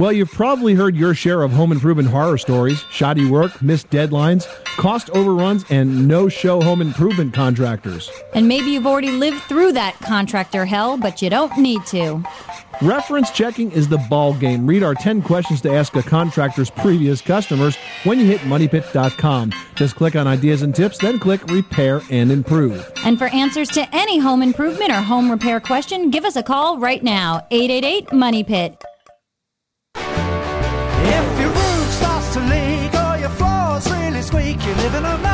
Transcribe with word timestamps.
Well, 0.00 0.14
you've 0.14 0.32
probably 0.32 0.72
heard 0.72 0.96
your 0.96 1.12
share 1.12 1.42
of 1.42 1.52
home 1.52 1.72
improvement 1.72 2.08
horror 2.08 2.38
stories 2.38 2.82
shoddy 2.90 3.26
work, 3.26 3.60
missed 3.60 3.90
deadlines, 3.90 4.46
cost 4.64 5.10
overruns, 5.10 5.66
and 5.68 6.08
no 6.08 6.26
show 6.30 6.62
home 6.62 6.80
improvement 6.80 7.34
contractors. 7.34 8.10
And 8.32 8.48
maybe 8.48 8.70
you've 8.70 8.86
already 8.86 9.10
lived 9.10 9.42
through 9.42 9.72
that 9.72 9.98
contractor 10.00 10.64
hell, 10.64 10.96
but 10.96 11.20
you 11.20 11.28
don't 11.28 11.54
need 11.58 11.84
to. 11.88 12.24
Reference 12.80 13.30
checking 13.30 13.70
is 13.72 13.90
the 13.90 13.98
ball 14.08 14.32
game. 14.32 14.66
Read 14.66 14.82
our 14.82 14.94
10 14.94 15.20
questions 15.20 15.60
to 15.60 15.70
ask 15.70 15.94
a 15.94 16.02
contractor's 16.02 16.70
previous 16.70 17.20
customers 17.20 17.76
when 18.04 18.18
you 18.18 18.24
hit 18.24 18.40
moneypit.com. 18.40 19.52
Just 19.74 19.96
click 19.96 20.16
on 20.16 20.26
ideas 20.26 20.62
and 20.62 20.74
tips, 20.74 20.96
then 20.96 21.18
click 21.18 21.44
repair 21.48 22.00
and 22.10 22.32
improve. 22.32 22.90
And 23.04 23.18
for 23.18 23.26
answers 23.26 23.68
to 23.72 23.86
any 23.94 24.18
home 24.18 24.42
improvement 24.42 24.92
or 24.92 25.02
home 25.02 25.30
repair 25.30 25.60
question, 25.60 26.08
give 26.08 26.24
us 26.24 26.36
a 26.36 26.42
call 26.42 26.78
right 26.78 27.02
now 27.02 27.46
888 27.50 28.14
Money 28.14 28.44
Pit. 28.44 28.82
You 34.70 34.76
live 34.76 34.94
in 34.94 35.04
a 35.04 35.29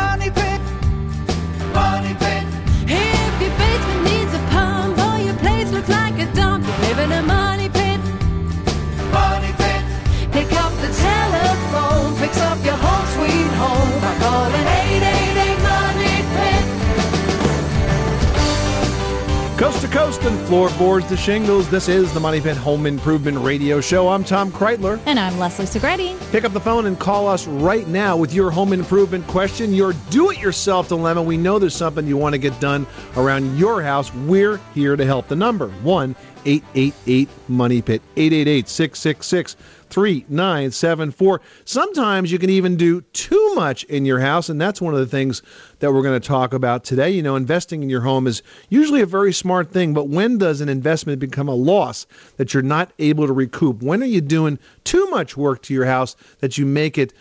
Coast 19.57 19.81
to 19.81 19.89
coast 19.89 20.23
and 20.25 20.39
floorboards 20.49 21.07
to 21.07 21.17
shingles, 21.17 21.71
this 21.71 21.89
is 21.89 22.13
the 22.13 22.21
Money 22.21 22.43
Pit 22.43 22.59
Home 22.59 22.85
Improvement 22.85 23.39
Radio 23.39 23.81
Show. 23.81 24.07
I'm 24.07 24.23
Tom 24.23 24.53
Kraeutler. 24.53 25.01
And 25.07 25.19
I'm 25.19 25.39
Leslie 25.39 25.65
Segrete. 25.65 26.15
Pick 26.31 26.45
up 26.45 26.53
the 26.53 26.61
phone 26.61 26.85
and 26.85 27.01
call 27.01 27.27
us 27.27 27.47
right 27.47 27.89
now 27.89 28.19
with 28.19 28.35
your 28.35 28.51
home 28.51 28.75
improvement 28.75 29.27
question, 29.29 29.73
your 29.73 29.95
do 30.11 30.31
it 30.31 30.39
yourself 30.39 30.89
dilemma. 30.89 31.23
We 31.23 31.39
know 31.39 31.59
there's 31.59 31.75
something 31.75 32.07
you 32.07 32.19
want 32.19 32.35
to 32.35 32.39
get 32.39 32.61
done 32.61 32.87
around 33.17 33.57
your 33.57 33.81
house. 33.83 34.13
We're 34.13 34.59
here 34.75 34.95
to 34.95 35.07
help. 35.07 35.29
The 35.29 35.37
number 35.37 35.69
1 35.69 36.15
888 36.45 37.29
Money 37.49 37.81
Pit 37.81 38.03
888 38.15 38.69
666 38.69 39.57
3974. 39.91 41.41
Sometimes 41.65 42.33
you 42.33 42.39
can 42.39 42.51
even 42.51 42.77
do 42.77 43.01
too 43.13 43.55
much 43.55 43.85
in 43.85 44.05
your 44.05 44.21
house, 44.21 44.49
and 44.49 44.61
that's 44.61 44.81
one 44.81 44.95
of 44.95 45.01
the 45.01 45.07
things 45.07 45.43
that 45.79 45.93
we're 45.93 46.03
going 46.03 46.21
to 46.21 46.27
talk 46.27 46.53
about 46.53 46.85
today. 46.85 47.11
You 47.11 47.23
know, 47.23 47.37
investing 47.37 47.83
in 47.83 47.91
your 47.91 48.01
home 48.01 48.27
is 48.27 48.43
usually 48.69 49.01
a 49.01 49.07
very 49.07 49.33
smart 49.33 49.71
thing, 49.71 49.95
but 49.95 50.09
when 50.09 50.39
does 50.39 50.61
an 50.61 50.69
investment 50.69 51.19
become 51.19 51.49
a 51.49 51.55
loss 51.55 52.07
that 52.37 52.53
you're 52.53 52.63
not 52.63 52.93
able 52.99 53.27
to 53.27 53.33
recoup? 53.33 53.83
When 53.83 54.03
are 54.03 54.07
you 54.07 54.21
doing 54.21 54.59
too 54.85 55.07
much 55.11 55.37
work 55.37 55.63
to 55.63 55.75
your 55.75 55.87
house 55.87 56.17
that 56.41 56.59
you 56.59 56.67
make 56.67 56.99
it 56.99 57.13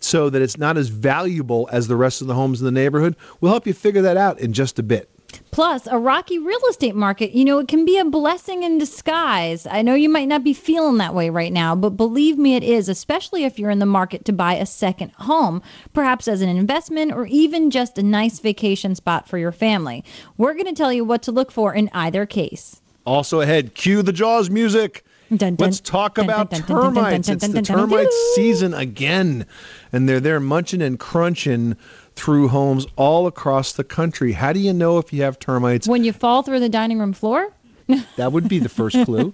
so 0.00 0.30
that 0.30 0.40
it's 0.40 0.56
not 0.56 0.78
as 0.78 0.88
valuable 0.88 1.68
as 1.70 1.88
the 1.88 1.96
rest 1.96 2.22
of 2.22 2.26
the 2.26 2.34
homes 2.34 2.60
in 2.60 2.64
the 2.64 2.72
neighborhood? 2.72 3.16
We'll 3.40 3.52
help 3.52 3.66
you 3.66 3.74
figure 3.74 4.02
that 4.02 4.16
out 4.16 4.40
in 4.40 4.52
just 4.52 4.78
a 4.78 4.82
bit. 4.82 5.11
Plus, 5.50 5.86
a 5.86 5.98
rocky 5.98 6.38
real 6.38 6.60
estate 6.70 6.94
market, 6.94 7.32
you 7.32 7.44
know, 7.44 7.58
it 7.58 7.68
can 7.68 7.84
be 7.84 7.98
a 7.98 8.04
blessing 8.04 8.62
in 8.62 8.78
disguise. 8.78 9.66
I 9.66 9.82
know 9.82 9.94
you 9.94 10.08
might 10.08 10.28
not 10.28 10.42
be 10.42 10.54
feeling 10.54 10.98
that 10.98 11.14
way 11.14 11.30
right 11.30 11.52
now, 11.52 11.74
but 11.74 11.90
believe 11.90 12.38
me, 12.38 12.56
it 12.56 12.62
is, 12.62 12.88
especially 12.88 13.44
if 13.44 13.58
you're 13.58 13.70
in 13.70 13.78
the 13.78 13.86
market 13.86 14.24
to 14.26 14.32
buy 14.32 14.54
a 14.54 14.66
second 14.66 15.12
home, 15.12 15.62
perhaps 15.92 16.28
as 16.28 16.40
an 16.40 16.48
investment 16.48 17.12
or 17.12 17.26
even 17.26 17.70
just 17.70 17.98
a 17.98 18.02
nice 18.02 18.38
vacation 18.38 18.94
spot 18.94 19.28
for 19.28 19.38
your 19.38 19.52
family. 19.52 20.04
We're 20.38 20.54
going 20.54 20.66
to 20.66 20.72
tell 20.72 20.92
you 20.92 21.04
what 21.04 21.22
to 21.24 21.32
look 21.32 21.52
for 21.52 21.74
in 21.74 21.90
either 21.92 22.26
case. 22.26 22.80
Also 23.04 23.40
ahead, 23.40 23.74
cue 23.74 24.02
the 24.02 24.12
Jaws 24.12 24.48
music. 24.48 25.04
Dun, 25.28 25.56
dun, 25.56 25.66
Let's 25.66 25.80
talk 25.80 26.16
dun, 26.16 26.26
about 26.26 26.50
termites. 26.50 27.28
It's 27.28 27.48
the 27.48 27.62
termite 27.62 28.12
season 28.34 28.74
again, 28.74 29.46
and 29.90 30.06
they're 30.08 30.20
there 30.20 30.40
munching 30.40 30.82
and 30.82 30.98
crunching 30.98 31.76
through 32.16 32.48
homes 32.48 32.86
all 32.96 33.26
across 33.26 33.72
the 33.72 33.84
country. 33.84 34.32
How 34.32 34.52
do 34.52 34.60
you 34.60 34.72
know 34.72 34.98
if 34.98 35.12
you 35.12 35.22
have 35.22 35.38
termites? 35.38 35.88
When 35.88 36.04
you 36.04 36.12
fall 36.12 36.42
through 36.42 36.60
the 36.60 36.68
dining 36.68 36.98
room 36.98 37.12
floor, 37.12 37.52
That 38.16 38.32
would 38.32 38.48
be 38.48 38.58
the 38.58 38.68
first 38.68 39.04
clue. 39.04 39.32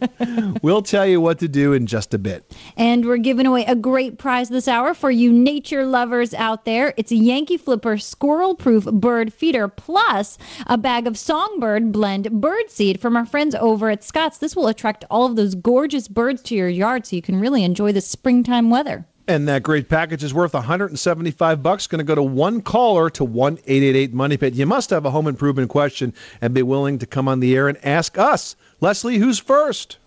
we'll 0.63 0.83
tell 0.83 1.07
you 1.07 1.21
what 1.21 1.39
to 1.41 1.49
do 1.49 1.73
in 1.73 1.87
just 1.87 2.15
a 2.15 2.19
bit. 2.19 2.57
And 2.77 3.05
we're 3.05 3.19
giving 3.19 3.47
away 3.47 3.65
a 3.65 3.75
great 3.75 4.19
prize 4.19 4.49
this 4.49 4.69
hour 4.69 4.95
for 4.95 5.11
you 5.11 5.33
nature 5.33 5.85
lovers 5.87 6.35
out 6.35 6.65
there. 6.65 6.95
It's 6.97 7.13
a 7.13 7.17
Yankee 7.17 7.57
Flipper 7.57 7.99
squirrel 7.99 8.55
proof 8.55 8.85
bird 8.85 9.33
feeder 9.33 9.69
plus 9.69 10.39
a 10.67 10.79
bag 10.79 11.07
of 11.07 11.19
songbird 11.19 11.93
blend 11.93 12.31
bird 12.41 12.71
seed 12.71 13.01
from 13.01 13.17
our 13.17 13.27
friends 13.27 13.55
over 13.55 13.91
at 13.91 14.05
Scott's. 14.05 14.39
This 14.39 14.57
will 14.57 14.69
attract 14.69 15.05
all 15.11 15.27
of 15.27 15.37
those 15.37 15.55
gorgeous 15.55 16.09
birds 16.09 16.43
to 16.43 16.55
your 16.55 16.69
yard 16.69 17.07
so 17.07 17.17
you 17.17 17.23
can 17.23 17.41
really 17.41 17.65
enjoy 17.65 17.93
the 17.93 18.01
springtime 18.01 18.71
weather. 18.71 19.07
And 19.29 19.47
that 19.47 19.63
great 19.63 19.91
package 19.91 20.25
is 20.25 20.33
worth 20.33 20.55
175 20.55 21.63
bucks. 21.63 21.87
Going 21.87 21.99
to 21.99 22.05
go 22.05 22.15
to 22.15 22.23
one 22.23 22.63
caller 22.63 23.11
to 23.11 23.27
1-888 23.27 24.15
Money 24.15 24.39
Pit. 24.39 24.55
You 24.55 24.65
must 24.65 24.89
have 24.89 25.05
a 25.05 25.11
home 25.11 25.27
improvement 25.27 25.69
question 25.69 26.15
and 26.41 26.55
be 26.55 26.63
willing 26.63 26.99
to 26.99 27.07
come 27.07 27.29
on 27.29 27.41
the 27.41 27.55
air 27.55 27.69
and 27.69 27.77
ask 27.85 28.17
us. 28.17 28.57
Leslie, 28.81 29.19
who's 29.19 29.39
first? 29.39 29.99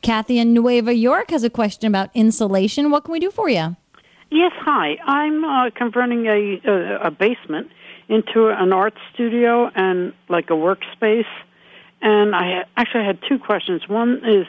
Kathy 0.00 0.38
in 0.38 0.54
Nueva 0.54 0.94
York 0.94 1.30
has 1.30 1.44
a 1.44 1.50
question 1.50 1.88
about 1.88 2.08
insulation. 2.14 2.90
What 2.90 3.04
can 3.04 3.12
we 3.12 3.20
do 3.20 3.30
for 3.30 3.50
you? 3.50 3.76
Yes, 4.30 4.52
hi. 4.54 4.96
I'm 5.04 5.44
uh, 5.44 5.68
converting 5.74 6.26
a, 6.26 6.60
a 6.64 7.08
a 7.08 7.10
basement 7.10 7.70
into 8.08 8.48
an 8.48 8.72
art 8.72 8.94
studio 9.12 9.70
and 9.74 10.14
like 10.30 10.48
a 10.48 10.54
workspace. 10.54 11.26
And 12.00 12.34
I 12.34 12.60
ha- 12.60 12.68
actually 12.78 13.04
had 13.04 13.18
two 13.28 13.38
questions. 13.38 13.88
One 13.88 14.22
is, 14.24 14.46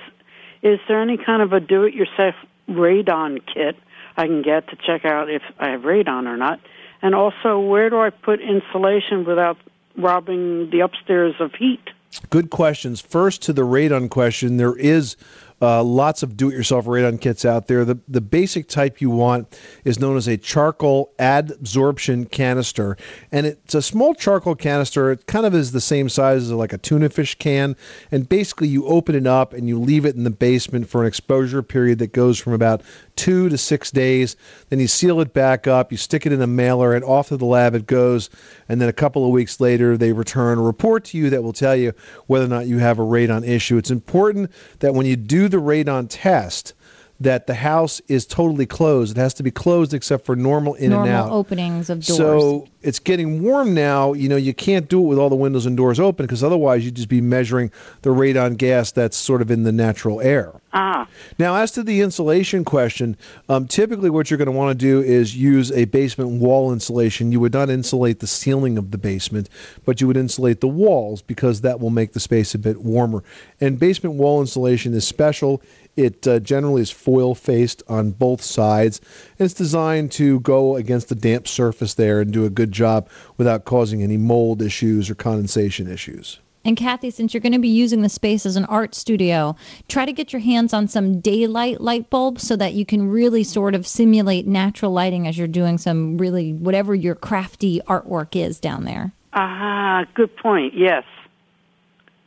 is 0.62 0.80
there 0.88 1.02
any 1.02 1.18
kind 1.18 1.42
of 1.42 1.52
a 1.52 1.60
do-it-yourself 1.60 2.36
radon 2.72 3.40
kit 3.46 3.76
I 4.18 4.26
can 4.28 4.42
get 4.42 4.68
to 4.70 4.76
check 4.76 5.06
out 5.06 5.30
if 5.30 5.42
I 5.60 5.70
have 5.70 5.82
radon 5.82 6.28
or 6.28 6.38
not? 6.38 6.60
And 7.02 7.16
also, 7.16 7.60
where 7.60 7.90
do 7.90 8.00
I 8.00 8.10
put 8.10 8.40
insulation 8.42 9.26
without 9.26 9.58
robbing 9.98 10.70
the 10.70 10.82
upstairs 10.82 11.36
of 11.40 11.54
heat? 11.56 11.82
Good 12.30 12.50
questions. 12.50 13.02
First, 13.02 13.42
to 13.44 13.54
the 13.54 13.64
radon 13.64 14.10
question, 14.10 14.58
there 14.58 14.76
is 14.76 15.16
uh, 15.62 15.84
lots 15.84 16.24
of 16.24 16.36
do-it-yourself 16.36 16.86
radon 16.86 17.20
kits 17.20 17.46
out 17.46 17.68
there. 17.68 17.86
The 17.86 18.00
the 18.08 18.22
basic 18.22 18.68
type 18.68 19.00
you 19.00 19.10
want 19.10 19.58
is 19.84 20.00
known 20.00 20.18
as 20.18 20.28
a 20.28 20.38
charcoal 20.38 21.14
adsorption 21.20 22.30
canister, 22.30 22.98
and 23.32 23.46
it's 23.46 23.76
a 23.76 23.82
small 23.82 24.16
charcoal 24.16 24.56
canister. 24.56 25.12
It 25.12 25.28
kind 25.28 25.46
of 25.46 25.54
is 25.54 25.72
the 25.72 25.82
same 25.82 26.10
size 26.10 26.44
as 26.44 26.52
like 26.52 26.74
a 26.74 26.78
tuna 26.78 27.10
fish 27.10 27.36
can, 27.36 27.76
and 28.12 28.28
basically 28.28 28.68
you 28.68 28.86
open 28.88 29.16
it 29.16 29.28
up 29.28 29.54
and 29.54 29.68
you 29.68 29.80
leave 29.80 30.06
it 30.06 30.16
in 30.16 30.24
the 30.24 30.30
basement 30.32 30.90
for 30.90 31.02
an 31.02 31.08
exposure 31.08 31.62
period 31.62 32.00
that 32.00 32.14
goes 32.14 32.40
from 32.40 32.54
about 32.54 32.82
two 33.16 33.50
to 33.50 33.58
six 33.58 33.92
days. 33.92 34.36
Then 34.70 34.80
you 34.80 34.88
seal 34.88 35.22
it 35.22 35.34
back 35.34 35.68
up, 35.68 35.92
you 35.92 35.98
stick 35.98 36.26
it 36.26 36.32
in 36.32 36.42
a 36.42 36.48
mailer, 36.48 36.94
and 36.96 37.04
off 37.04 37.28
to 37.28 37.38
the 37.38 37.46
lab 37.46 37.76
it 37.76 37.86
goes. 37.86 38.30
And 38.68 38.82
then 38.82 38.90
a 38.90 38.94
couple 38.94 39.26
of 39.26 39.32
weeks 39.32 39.60
later, 39.60 39.98
they 39.98 40.14
return 40.14 40.58
a 40.58 40.62
report 40.62 41.04
to 41.06 41.18
you 41.18 41.30
that 41.30 41.44
will 41.44 41.54
tell 41.54 41.76
you 41.76 41.94
whether 42.28 42.46
or 42.46 42.48
not 42.48 42.68
you 42.68 42.80
have 42.80 43.00
a 43.00 43.04
radon 43.04 43.48
issue. 43.48 43.78
It's 43.78 43.92
important 43.92 44.52
that 44.80 44.94
when 44.94 45.06
you 45.06 45.16
do 45.16 45.50
the 45.52 45.58
radon 45.58 46.08
test, 46.10 46.74
that 47.20 47.46
the 47.46 47.54
house 47.54 48.02
is 48.08 48.26
totally 48.26 48.66
closed. 48.66 49.18
It 49.18 49.22
has 49.22 49.36
to 49.36 49.44
be 49.44 49.52
closed 49.52 49.94
except 49.94 50.26
for 50.26 50.36
normal 50.36 50.74
in 50.74 50.90
Normal 50.90 51.08
and 51.08 51.16
out. 51.16 51.32
openings 51.32 51.90
of 51.90 52.04
doors. 52.04 52.18
So 52.18 52.68
it's 52.82 53.00
getting 53.00 53.42
warm 53.44 53.74
now. 53.74 54.14
You 54.14 54.30
know, 54.30 54.36
you 54.36 54.54
can't 54.54 54.90
do 54.90 55.00
it 55.00 55.08
with 55.08 55.18
all 55.18 55.30
the 55.30 55.36
windows 55.36 55.66
and 55.66 55.78
doors 55.78 56.00
open 56.00 56.26
because 56.26 56.44
otherwise 56.44 56.84
you'd 56.86 56.96
just 56.96 57.10
be 57.10 57.22
measuring 57.22 57.72
the 58.02 58.10
radon 58.10 58.58
gas 58.58 58.92
that's 58.92 59.18
sort 59.18 59.42
of 59.42 59.52
in 59.52 59.64
the 59.64 59.72
natural 59.72 60.22
air. 60.22 60.54
Ah, 60.74 61.08
Now, 61.38 61.56
as 61.56 61.72
to 61.74 61.84
the 61.84 62.00
insulation 62.00 62.64
question, 62.64 63.18
um, 63.50 63.68
typically 63.68 64.10
what 64.10 64.32
you're 64.32 64.38
going 64.38 64.46
to 64.46 64.54
want 64.54 64.78
to 64.78 64.86
do 64.86 65.02
is 65.02 65.36
use 65.36 65.70
a 65.74 65.86
basement 65.86 66.30
wall 66.42 66.72
insulation. 66.72 67.32
You 67.32 67.42
would 67.42 67.54
not 67.54 67.70
insulate 67.70 68.20
the 68.20 68.28
ceiling 68.28 68.78
of 68.78 68.92
the 68.92 68.98
basement, 68.98 69.50
but 69.86 70.00
you 70.00 70.08
would 70.08 70.16
insulate 70.16 70.62
the 70.62 70.70
walls 70.70 71.22
because 71.22 71.62
that 71.62 71.82
will 71.82 71.90
make 71.90 72.14
the 72.14 72.22
space 72.22 72.56
a 72.56 72.60
bit 72.60 72.82
warmer. 72.82 73.22
And 73.60 73.78
basement 73.80 74.16
wall 74.16 74.40
insulation 74.40 74.94
is 74.94 75.06
special. 75.06 75.62
It 75.98 76.26
uh, 76.26 76.40
generally 76.40 76.82
is 76.84 76.90
foil 76.90 77.36
faced 77.36 77.84
on 77.90 78.12
both 78.12 78.42
sides, 78.42 79.02
and 79.38 79.46
it's 79.46 79.54
designed 79.54 80.14
to 80.14 80.40
go 80.40 80.78
against 80.78 81.10
the 81.10 81.16
damp 81.16 81.50
surface 81.50 81.96
there 81.96 82.22
and 82.22 82.32
do 82.32 82.46
a 82.46 82.50
good 82.50 82.71
job 82.72 83.10
without 83.38 83.66
causing 83.66 84.02
any 84.02 84.18
mold 84.18 84.62
issues 84.62 85.10
or 85.10 85.16
condensation 85.16 85.88
issues. 85.88 86.40
And 86.64 86.78
Kathy, 86.78 87.10
since 87.10 87.34
you're 87.34 87.42
going 87.42 87.54
to 87.54 87.60
be 87.60 87.68
using 87.68 88.02
the 88.02 88.10
space 88.10 88.46
as 88.46 88.56
an 88.56 88.66
art 88.66 88.94
studio, 88.94 89.56
try 89.88 90.06
to 90.06 90.14
get 90.14 90.32
your 90.32 90.42
hands 90.42 90.74
on 90.74 90.88
some 90.88 91.20
daylight 91.20 91.82
light 91.82 92.10
bulbs 92.10 92.46
so 92.46 92.56
that 92.56 92.74
you 92.74 92.86
can 92.86 93.10
really 93.10 93.44
sort 93.44 93.74
of 93.74 93.88
simulate 93.88 94.46
natural 94.46 94.92
lighting 94.92 95.28
as 95.28 95.38
you're 95.38 95.48
doing 95.48 95.78
some 95.80 96.18
really 96.18 96.54
whatever 96.54 96.94
your 96.94 97.16
crafty 97.16 97.82
artwork 97.88 98.36
is 98.36 98.60
down 98.60 98.86
there. 98.86 99.12
ah, 99.34 100.06
good 100.14 100.36
point. 100.38 100.74
Yes. 100.76 101.04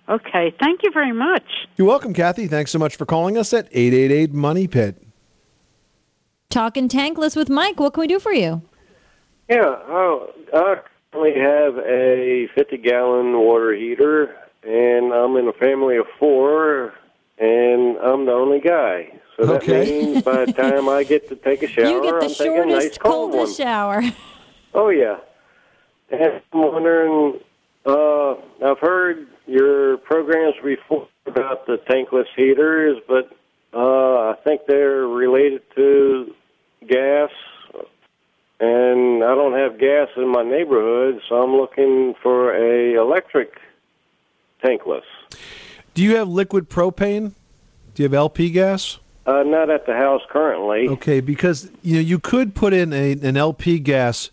Okay, 0.09 0.55
thank 0.61 0.83
you 0.83 0.91
very 0.93 1.13
much. 1.13 1.45
You're 1.77 1.87
welcome, 1.87 2.13
Kathy. 2.13 2.47
Thanks 2.47 2.71
so 2.71 2.79
much 2.79 2.97
for 2.97 3.07
calling 3.07 3.39
us 3.39 3.55
at 3.55 3.69
888 3.73 4.35
Money 4.35 4.67
Pit. 4.67 5.01
Talking 6.51 6.89
tankless 6.89 7.37
with 7.37 7.49
Mike, 7.49 7.81
what 7.81 7.95
can 7.95 8.03
we 8.03 8.07
do 8.07 8.19
for 8.19 8.33
you? 8.33 8.63
Yeah, 9.49 9.61
I, 9.67 10.27
I 10.55 10.77
currently 11.13 11.41
have 11.41 11.77
a 11.79 12.49
50 12.55 12.77
gallon 12.79 13.39
water 13.39 13.75
heater, 13.75 14.35
and 14.63 15.13
I'm 15.13 15.37
in 15.37 15.49
a 15.49 15.53
family 15.53 15.97
of 15.97 16.07
four, 16.19 16.95
and 17.39 17.97
I'm 17.99 18.25
the 18.27 18.33
only 18.33 18.61
guy. 18.61 19.13
So 19.37 19.47
that 19.47 19.63
Okay. 19.63 19.85
means 19.91 20.25
by 20.25 20.47
the 20.47 20.53
time 20.53 20.89
I 20.89 21.03
get 21.05 21.29
to 21.29 21.37
take 21.37 21.63
a 21.63 21.69
shower, 21.69 21.87
you 21.89 22.03
get 22.03 22.21
the 22.21 22.25
I'm 22.27 22.35
taking 22.35 22.57
a 22.59 22.67
nice 22.67 22.83
shortest, 22.83 23.01
cold 23.01 23.35
one. 23.35 23.53
shower. 23.53 24.03
Oh 24.73 24.89
yeah. 24.89 25.19
And 26.11 26.41
I'm 26.53 26.73
wondering. 26.73 27.41
Uh, 27.87 28.33
I've 28.65 28.79
heard 28.81 29.27
your 29.47 29.99
programs 29.99 30.55
before 30.65 31.07
about 31.27 31.67
the 31.67 31.77
tankless 31.89 32.25
heaters, 32.35 32.97
but 33.07 33.31
uh, 33.75 34.31
I 34.31 34.35
think 34.43 34.63
they're 34.67 35.07
related 35.07 35.61
to 35.75 36.33
gas, 36.89 37.31
and 38.61 39.23
I 39.23 39.35
don't 39.35 39.53
have 39.59 39.74
gas 39.85 40.09
in 40.17 40.29
my 40.29 40.43
neighborhood, 40.43 41.21
so 41.29 41.37
I'm 41.37 41.57
looking 41.57 42.15
for 42.23 42.55
a 42.55 42.95
electric 42.95 43.59
tankless. 44.65 45.03
Do 45.95 46.03
you 46.03 46.17
have 46.17 46.29
liquid 46.29 46.71
propane? 46.71 47.33
Do 47.95 48.03
you 48.03 48.05
have 48.05 48.15
LP 48.15 48.51
gas? 48.51 48.99
Uh, 49.27 49.43
not 49.43 49.71
at 49.71 49.87
the 49.87 49.95
house 49.95 50.23
currently. 50.31 50.89
Okay, 50.89 51.21
because 51.21 51.71
you 51.83 51.95
know 51.95 52.01
you 52.01 52.19
could 52.19 52.55
put 52.55 52.73
in 52.73 52.93
a, 52.93 53.13
an 53.13 53.37
LP 53.37 53.79
gas 53.79 54.31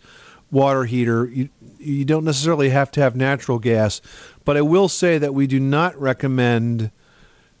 water 0.50 0.84
heater. 0.84 1.26
You 1.26 1.48
you 1.78 2.04
don't 2.04 2.24
necessarily 2.24 2.70
have 2.70 2.90
to 2.92 3.00
have 3.00 3.16
natural 3.16 3.58
gas, 3.58 4.00
but 4.44 4.56
I 4.56 4.62
will 4.62 4.88
say 4.88 5.18
that 5.18 5.34
we 5.34 5.46
do 5.46 5.58
not 5.58 5.98
recommend 6.00 6.90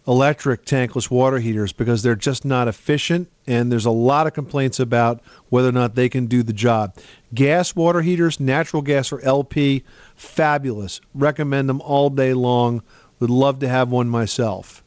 electric 0.06 0.64
tankless 0.64 1.10
water 1.10 1.38
heaters 1.38 1.72
because 1.72 2.02
they're 2.02 2.16
just 2.16 2.44
not 2.44 2.66
efficient 2.66 3.30
and 3.46 3.70
there's 3.70 3.86
a 3.86 3.90
lot 3.90 4.26
of 4.26 4.32
complaints 4.32 4.80
about 4.80 5.20
whether 5.48 5.68
or 5.68 5.72
not 5.72 5.94
they 5.94 6.08
can 6.08 6.26
do 6.26 6.42
the 6.42 6.52
job. 6.52 6.96
Gas 7.34 7.76
water 7.76 8.02
heaters, 8.02 8.40
natural 8.40 8.82
gas 8.82 9.12
or 9.12 9.20
LP, 9.20 9.84
fabulous. 10.16 11.00
Recommend 11.14 11.68
them 11.68 11.80
all 11.82 12.10
day 12.10 12.34
long. 12.34 12.82
Would 13.20 13.30
love 13.30 13.60
to 13.60 13.68
have 13.68 13.90
one 13.90 14.08
myself. 14.08 14.82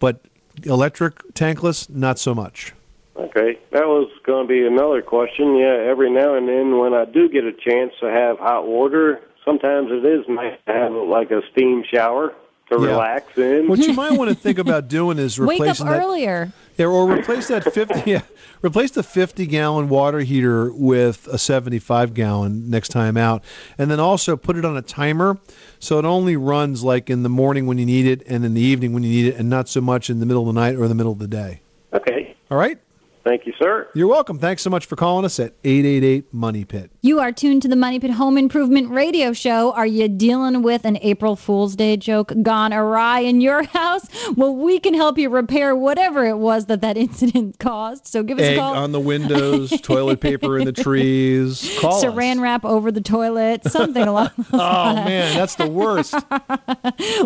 But 0.00 0.20
electric 0.64 1.18
tankless, 1.34 1.88
not 1.88 2.18
so 2.18 2.34
much. 2.34 2.72
Okay, 3.16 3.60
that 3.70 3.86
was 3.86 4.10
going 4.26 4.48
to 4.48 4.52
be 4.52 4.66
another 4.66 5.00
question. 5.00 5.56
Yeah, 5.56 5.86
every 5.88 6.10
now 6.10 6.34
and 6.34 6.48
then 6.48 6.78
when 6.78 6.94
I 6.94 7.04
do 7.04 7.28
get 7.28 7.44
a 7.44 7.52
chance 7.52 7.92
to 8.00 8.06
have 8.06 8.38
hot 8.38 8.66
water, 8.66 9.20
sometimes 9.44 9.90
it 9.92 10.04
is 10.04 10.24
nice 10.28 10.58
to 10.66 10.72
have 10.72 10.92
like 10.92 11.30
a 11.30 11.40
steam 11.52 11.84
shower 11.88 12.34
to 12.78 12.84
Yeah. 12.84 12.90
relax 12.92 13.38
in. 13.38 13.68
What 13.68 13.78
you 13.78 13.92
might 14.02 14.12
want 14.12 14.30
to 14.30 14.34
think 14.34 14.58
about 14.58 14.88
doing 14.88 15.18
is 15.18 15.38
replacing 15.38 15.66
Wake 15.66 15.80
up 15.80 15.86
that, 15.86 16.02
earlier. 16.02 16.52
yeah, 16.76 16.86
or 16.86 17.10
replace 17.10 17.48
that 17.48 17.72
fifty, 17.72 18.02
yeah, 18.10 18.22
replace 18.62 18.90
the 18.92 19.02
fifty 19.02 19.46
gallon 19.46 19.88
water 19.88 20.20
heater 20.20 20.72
with 20.72 21.26
a 21.28 21.38
seventy 21.38 21.78
five 21.78 22.14
gallon 22.14 22.70
next 22.70 22.88
time 22.88 23.16
out, 23.16 23.42
and 23.78 23.90
then 23.90 24.00
also 24.00 24.36
put 24.36 24.56
it 24.56 24.64
on 24.64 24.76
a 24.76 24.82
timer 24.82 25.38
so 25.78 25.98
it 25.98 26.04
only 26.04 26.36
runs 26.36 26.82
like 26.82 27.10
in 27.10 27.22
the 27.22 27.28
morning 27.28 27.66
when 27.66 27.78
you 27.78 27.84
need 27.86 28.06
it 28.06 28.22
and 28.26 28.44
in 28.44 28.54
the 28.54 28.60
evening 28.60 28.92
when 28.92 29.02
you 29.02 29.10
need 29.10 29.34
it, 29.34 29.36
and 29.38 29.48
not 29.50 29.68
so 29.68 29.80
much 29.80 30.08
in 30.10 30.20
the 30.20 30.26
middle 30.26 30.48
of 30.48 30.54
the 30.54 30.58
night 30.60 30.76
or 30.76 30.88
the 30.88 30.94
middle 30.94 31.12
of 31.12 31.18
the 31.18 31.28
day. 31.28 31.60
Okay, 31.92 32.34
All 32.50 32.58
right, 32.58 32.78
thank 33.24 33.46
you, 33.46 33.52
sir. 33.58 33.88
you're 33.94 34.08
welcome. 34.08 34.38
Thanks 34.38 34.62
so 34.62 34.70
much 34.70 34.86
for 34.86 34.96
calling 34.96 35.24
us 35.24 35.40
at 35.40 35.54
eight 35.64 35.84
eight 35.84 36.04
eight 36.04 36.32
Money 36.32 36.64
Pit. 36.64 36.90
You 37.02 37.20
are 37.20 37.32
tuned 37.32 37.62
to 37.62 37.68
the 37.68 37.76
Money 37.76 37.98
Pit 38.00 38.10
Home 38.12 38.36
Improvement 38.38 38.90
Radio 38.90 39.32
Show. 39.32 39.72
Are 39.72 39.86
you 39.86 40.08
dealing 40.08 40.62
with 40.62 40.84
an 40.84 40.98
April 41.02 41.36
Fool's 41.36 41.76
Day 41.76 41.96
joke 41.96 42.32
gone 42.42 42.72
awry 42.72 43.20
in 43.20 43.40
your 43.40 43.62
house? 43.78 44.06
Well, 44.36 44.54
we 44.54 44.78
can 44.78 44.94
help 44.94 45.18
you 45.18 45.28
repair 45.30 45.74
whatever 45.74 46.24
it 46.26 46.36
was 46.38 46.66
that 46.66 46.80
that 46.82 46.96
incident 47.04 47.58
caused. 47.58 48.06
So 48.06 48.22
give 48.22 48.38
us 48.38 48.44
a 48.44 48.50
Egg 48.52 48.58
call. 48.58 48.74
on 48.74 48.92
the 48.92 49.00
windows, 49.00 49.70
toilet 49.82 50.20
paper 50.20 50.58
in 50.58 50.64
the 50.64 50.72
trees. 50.72 51.78
Call 51.80 51.96
us. 51.96 52.04
Saran 52.04 52.40
wrap 52.40 52.64
over 52.64 52.92
the 52.92 53.00
toilet, 53.00 53.64
something 53.64 54.02
along 54.06 54.30
those 54.36 54.46
Oh 54.52 54.94
man, 54.94 55.34
that's 55.36 55.54
the 55.56 55.68
worst. 55.68 56.14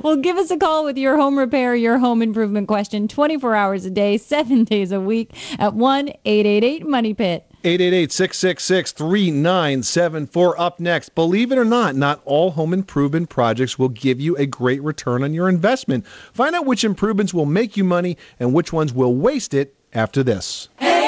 Well, 0.03 0.17
give 0.17 0.37
us 0.37 0.51
a 0.51 0.56
call 0.56 0.85
with 0.85 0.97
your 0.97 1.17
home 1.17 1.39
repair, 1.39 1.75
your 1.75 1.99
home 1.99 2.23
improvement 2.23 2.69
question 2.69 3.09
24 3.09 3.55
hours 3.55 3.85
a 3.85 3.91
day, 3.91 4.17
seven 4.19 4.65
days 4.65 4.93
a 4.93 5.01
week 5.01 5.31
at 5.59 5.75
1 5.75 5.88
888 5.88 6.87
Money 6.87 7.14
Pit. 7.14 7.44
888-666-3974 7.64 10.55
up 10.58 10.79
next. 10.79 11.14
Believe 11.14 11.50
it 11.50 11.58
or 11.58 11.64
not, 11.64 11.96
not 11.96 12.20
all 12.25 12.52
home 12.52 12.73
improvement 12.73 13.31
projects 13.31 13.79
will 13.79 13.88
give 13.88 14.20
you 14.20 14.37
a 14.37 14.46
great 14.46 14.82
return 14.82 15.25
on 15.25 15.35
your 15.35 15.49
investment. 15.49 16.06
Find 16.06 16.55
out 16.55 16.67
which 16.67 16.85
improvements 16.85 17.35
will 17.35 17.46
make 17.46 17.76
you 17.76 17.85
money 17.85 18.17
and 18.38 18.55
which 18.55 18.73
ones 18.73 18.93
will 18.93 19.14
waste 19.14 19.55
it 19.55 19.75
after 19.93 20.23
this. 20.23 20.69
888 20.81 21.07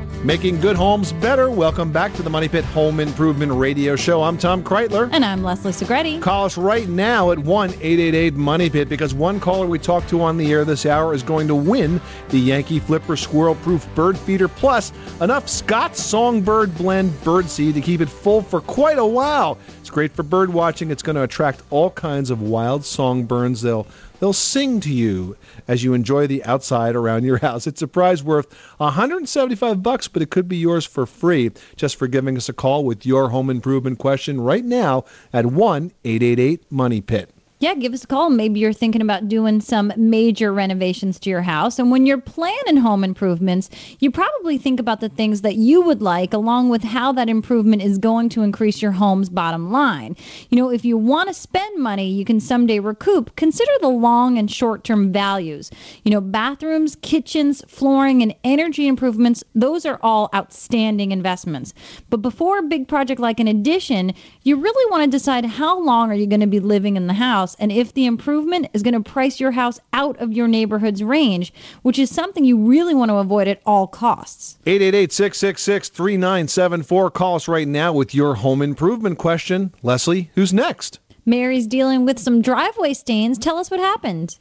Making 0.23 0.59
good 0.61 0.75
homes 0.75 1.13
better. 1.13 1.49
Welcome 1.49 1.91
back 1.91 2.13
to 2.13 2.21
the 2.21 2.29
Money 2.29 2.47
Pit 2.47 2.63
Home 2.65 2.99
Improvement 2.99 3.51
Radio 3.53 3.95
Show. 3.95 4.21
I'm 4.21 4.37
Tom 4.37 4.63
Kraeutler. 4.63 5.09
And 5.11 5.25
I'm 5.25 5.41
Leslie 5.41 5.71
Segrete. 5.71 6.21
Call 6.21 6.45
us 6.45 6.59
right 6.59 6.87
now 6.87 7.31
at 7.31 7.39
1 7.39 7.69
888 7.71 8.35
Money 8.35 8.69
Pit 8.69 8.87
because 8.87 9.15
one 9.15 9.39
caller 9.39 9.65
we 9.65 9.79
talked 9.79 10.09
to 10.09 10.21
on 10.21 10.37
the 10.37 10.51
air 10.51 10.63
this 10.63 10.85
hour 10.85 11.15
is 11.15 11.23
going 11.23 11.47
to 11.47 11.55
win 11.55 11.99
the 12.29 12.37
Yankee 12.37 12.77
Flipper 12.77 13.17
Squirrel 13.17 13.55
Proof 13.55 13.87
Bird 13.95 14.15
Feeder 14.15 14.47
Plus 14.47 14.91
enough 15.21 15.49
Scott's 15.49 16.03
Songbird 16.03 16.75
Blend 16.75 17.19
bird 17.23 17.49
seed 17.49 17.73
to 17.73 17.81
keep 17.81 17.99
it 17.99 18.09
full 18.09 18.43
for 18.43 18.61
quite 18.61 18.99
a 18.99 19.05
while. 19.05 19.57
It's 19.79 19.89
great 19.89 20.11
for 20.11 20.21
bird 20.21 20.53
watching. 20.53 20.91
It's 20.91 21.01
going 21.01 21.15
to 21.15 21.23
attract 21.23 21.63
all 21.71 21.89
kinds 21.89 22.29
of 22.29 22.43
wild 22.43 22.85
songbirds. 22.85 23.63
They'll 23.63 23.87
They'll 24.21 24.33
sing 24.33 24.79
to 24.81 24.93
you 24.93 25.35
as 25.67 25.83
you 25.83 25.95
enjoy 25.95 26.27
the 26.27 26.43
outside 26.45 26.95
around 26.95 27.23
your 27.23 27.39
house. 27.39 27.65
It's 27.65 27.81
a 27.81 27.87
prize 27.87 28.23
worth 28.23 28.53
175 28.77 29.81
bucks, 29.81 30.07
but 30.07 30.21
it 30.21 30.29
could 30.29 30.47
be 30.47 30.57
yours 30.57 30.85
for 30.85 31.07
free 31.07 31.49
just 31.75 31.95
for 31.95 32.05
giving 32.05 32.37
us 32.37 32.47
a 32.47 32.53
call 32.53 32.85
with 32.85 33.03
your 33.03 33.29
home 33.29 33.49
improvement 33.49 33.97
question 33.97 34.39
right 34.39 34.63
now 34.63 35.05
at 35.33 35.45
1-888-MONEY-PIT. 35.45 37.33
Yeah, 37.61 37.75
give 37.75 37.93
us 37.93 38.03
a 38.03 38.07
call. 38.07 38.31
Maybe 38.31 38.59
you're 38.59 38.73
thinking 38.73 39.03
about 39.03 39.27
doing 39.27 39.61
some 39.61 39.93
major 39.95 40.51
renovations 40.51 41.19
to 41.19 41.29
your 41.29 41.43
house. 41.43 41.77
And 41.77 41.91
when 41.91 42.07
you're 42.07 42.19
planning 42.19 42.77
home 42.77 43.03
improvements, 43.03 43.69
you 43.99 44.09
probably 44.09 44.57
think 44.57 44.79
about 44.79 44.99
the 44.99 45.09
things 45.09 45.41
that 45.41 45.57
you 45.57 45.79
would 45.81 46.01
like, 46.01 46.33
along 46.33 46.69
with 46.69 46.81
how 46.81 47.11
that 47.11 47.29
improvement 47.29 47.83
is 47.83 47.99
going 47.99 48.29
to 48.29 48.41
increase 48.41 48.81
your 48.81 48.93
home's 48.93 49.29
bottom 49.29 49.71
line. 49.71 50.17
You 50.49 50.57
know, 50.57 50.71
if 50.71 50.83
you 50.83 50.97
want 50.97 51.27
to 51.27 51.35
spend 51.35 51.79
money 51.79 52.09
you 52.09 52.25
can 52.25 52.39
someday 52.39 52.79
recoup, 52.79 53.35
consider 53.35 53.71
the 53.79 53.89
long 53.89 54.39
and 54.39 54.49
short 54.49 54.83
term 54.83 55.11
values. 55.13 55.69
You 56.03 56.09
know, 56.09 56.21
bathrooms, 56.21 56.95
kitchens, 57.03 57.63
flooring, 57.67 58.23
and 58.23 58.33
energy 58.43 58.87
improvements, 58.87 59.43
those 59.53 59.85
are 59.85 59.99
all 60.01 60.31
outstanding 60.33 61.11
investments. 61.11 61.75
But 62.09 62.23
before 62.23 62.57
a 62.57 62.63
big 62.63 62.87
project 62.87 63.21
like 63.21 63.39
an 63.39 63.47
addition, 63.47 64.15
you 64.41 64.55
really 64.55 64.89
want 64.89 65.03
to 65.03 65.15
decide 65.15 65.45
how 65.45 65.79
long 65.79 66.09
are 66.09 66.15
you 66.15 66.25
going 66.25 66.39
to 66.39 66.47
be 66.47 66.59
living 66.59 66.97
in 66.97 67.05
the 67.05 67.13
house 67.13 67.50
and 67.59 67.71
if 67.71 67.93
the 67.93 68.05
improvement 68.05 68.67
is 68.73 68.83
going 68.83 68.93
to 68.93 69.01
price 69.01 69.39
your 69.39 69.51
house 69.51 69.79
out 69.93 70.17
of 70.19 70.31
your 70.31 70.47
neighborhood's 70.47 71.03
range, 71.03 71.53
which 71.81 71.99
is 71.99 72.09
something 72.09 72.43
you 72.43 72.57
really 72.57 72.93
want 72.93 73.09
to 73.09 73.15
avoid 73.15 73.47
at 73.47 73.61
all 73.65 73.87
costs. 73.87 74.57
888-666-3974. 74.65 77.13
Call 77.13 77.35
us 77.35 77.47
right 77.47 77.67
now 77.67 77.93
with 77.93 78.15
your 78.15 78.35
home 78.35 78.61
improvement 78.61 79.17
question. 79.17 79.73
Leslie, 79.83 80.31
who's 80.35 80.53
next? 80.53 80.99
Mary's 81.25 81.67
dealing 81.67 82.05
with 82.05 82.19
some 82.19 82.41
driveway 82.41 82.93
stains. 82.93 83.37
Tell 83.37 83.57
us 83.57 83.69
what 83.69 83.79
happened. 83.79 84.37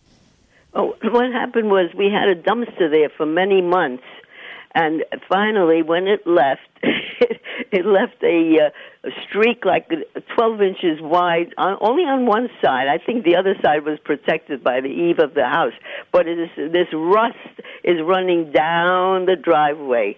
Oh, 0.73 0.95
what 1.03 1.33
happened 1.33 1.71
was 1.71 1.91
we 1.97 2.11
had 2.11 2.29
a 2.29 2.37
dumpster 2.37 2.91
there 2.91 3.11
for 3.17 3.27
many 3.27 3.61
months, 3.61 4.05
and 4.75 5.05
finally, 5.29 5.83
when 5.83 6.07
it 6.07 6.27
left, 6.27 6.61
it 6.83 7.85
left 7.85 8.23
a, 8.23 8.67
uh, 8.67 9.09
a 9.09 9.11
streak 9.29 9.65
like 9.65 9.91
12 10.37 10.63
inches 10.63 11.01
wide, 11.01 11.53
on, 11.59 11.77
only 11.81 12.05
on 12.05 12.27
one 12.27 12.49
side. 12.63 12.87
I 12.87 12.99
think 13.05 13.25
the 13.25 13.37
other 13.37 13.57
side 13.65 13.85
was 13.85 13.99
protected 14.05 14.63
by 14.63 14.81
the 14.81 14.89
eave 14.89 15.19
of 15.19 15.35
the 15.35 15.45
house, 15.45 15.73
but 16.13 16.29
it 16.29 16.39
is, 16.39 16.73
this 16.73 16.87
rust 16.93 17.37
is 17.83 17.97
running 18.05 18.53
down 18.53 19.27
the 19.27 19.37
driveway. 19.37 20.17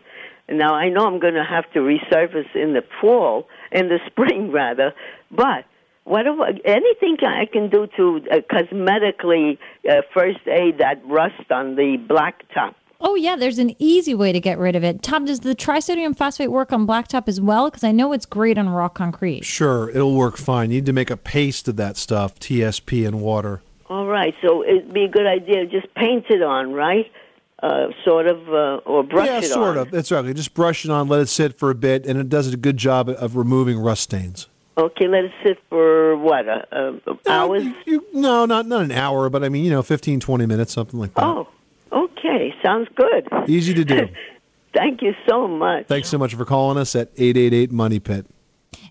Now 0.50 0.75
I 0.75 0.90
know 0.90 1.06
I'm 1.06 1.18
going 1.18 1.35
to 1.35 1.44
have 1.44 1.71
to 1.73 1.78
resurface 1.78 2.54
in 2.54 2.75
the 2.75 2.82
fall, 3.00 3.49
in 3.71 3.88
the 3.88 4.00
spring 4.06 4.52
rather, 4.52 4.92
but 5.30 5.64
what 6.04 6.26
if, 6.26 6.61
anything 6.64 7.16
I 7.26 7.47
can 7.47 7.71
do 7.71 7.87
to 7.97 8.21
uh, 8.30 8.37
cosmetically 8.50 9.56
uh, 9.88 10.02
first 10.12 10.40
aid 10.47 10.78
that 10.78 11.00
rust 11.06 11.50
on 11.50 11.76
the 11.76 11.97
blacktop 11.97 12.75
Oh 13.04 13.16
yeah, 13.16 13.35
there's 13.35 13.59
an 13.59 13.75
easy 13.80 14.14
way 14.14 14.32
to 14.32 14.38
get 14.38 14.59
rid 14.59 14.76
of 14.76 14.85
it. 14.85 15.02
Tom, 15.02 15.25
does 15.25 15.40
the 15.40 15.56
trisodium 15.56 16.16
phosphate 16.16 16.52
work 16.52 16.73
on 16.73 16.87
blacktop 16.87 17.26
as 17.26 17.40
well? 17.40 17.68
Because 17.68 17.82
I 17.82 17.90
know 17.90 18.12
it's 18.12 18.25
great 18.25 18.56
on 18.56 18.68
raw 18.68 18.88
concrete. 18.88 19.44
Sure, 19.44 19.90
it'll 19.90 20.14
work 20.14 20.37
fine. 20.37 20.71
You 20.71 20.76
need 20.76 20.87
to 20.87 20.92
make 20.92 21.11
a 21.11 21.16
paste 21.16 21.66
of 21.66 21.76
that 21.76 21.97
stuff, 21.97 22.38
TSP 22.38 23.06
and 23.06 23.21
water. 23.21 23.61
All 23.90 24.06
right, 24.06 24.35
so 24.40 24.64
it'd 24.64 24.92
be 24.92 25.04
a 25.04 25.09
good 25.09 25.26
idea 25.26 25.66
to 25.66 25.66
just 25.66 25.92
paint 25.94 26.26
it 26.30 26.42
on, 26.42 26.73
right? 26.73 27.11
Uh, 27.61 27.88
sort 28.04 28.26
of, 28.26 28.49
uh, 28.49 28.80
or 28.87 29.02
brush 29.02 29.28
it 29.28 29.30
yeah, 29.30 29.38
it 29.38 29.44
sort 29.44 29.76
on. 29.76 29.78
of. 29.78 29.90
That's 29.90 30.11
right. 30.11 30.35
Just 30.35 30.54
brush 30.54 30.85
it 30.85 30.90
on, 30.90 31.09
let 31.09 31.21
it 31.21 31.28
sit 31.28 31.59
for 31.59 31.71
a 31.71 31.75
bit, 31.75 32.06
and 32.06 32.18
it 32.18 32.28
does 32.28 32.52
a 32.52 32.56
good 32.56 32.76
job 32.76 33.09
of 33.09 33.37
removing 33.37 33.78
rust 33.78 34.02
stains. 34.02 34.49
Okay, 34.78 35.06
let 35.06 35.25
it 35.25 35.32
sit 35.44 35.59
for 35.68 36.16
what, 36.16 36.49
uh, 36.49 36.62
uh, 36.73 37.14
hours? 37.28 37.64
You, 37.64 37.75
you, 37.85 38.06
no, 38.14 38.47
not 38.47 38.66
not 38.66 38.82
an 38.85 38.92
hour, 38.92 39.28
but 39.28 39.44
I 39.44 39.49
mean, 39.49 39.64
you 39.64 39.71
know, 39.71 39.82
15, 39.82 40.18
20 40.21 40.47
minutes, 40.47 40.73
something 40.73 40.99
like 40.99 41.14
that. 41.14 41.25
Oh, 41.25 41.47
okay, 41.92 42.54
sounds 42.64 42.88
good. 42.94 43.28
Easy 43.49 43.75
to 43.75 43.84
do. 43.84 44.08
Thank 44.75 45.02
you 45.02 45.12
so 45.28 45.46
much. 45.46 45.87
Thanks 45.87 46.08
so 46.08 46.16
much 46.16 46.34
for 46.34 46.44
calling 46.44 46.78
us 46.78 46.96
at 46.96 47.11
888 47.16 47.72
Money 47.72 48.00
Pit. 48.00 48.26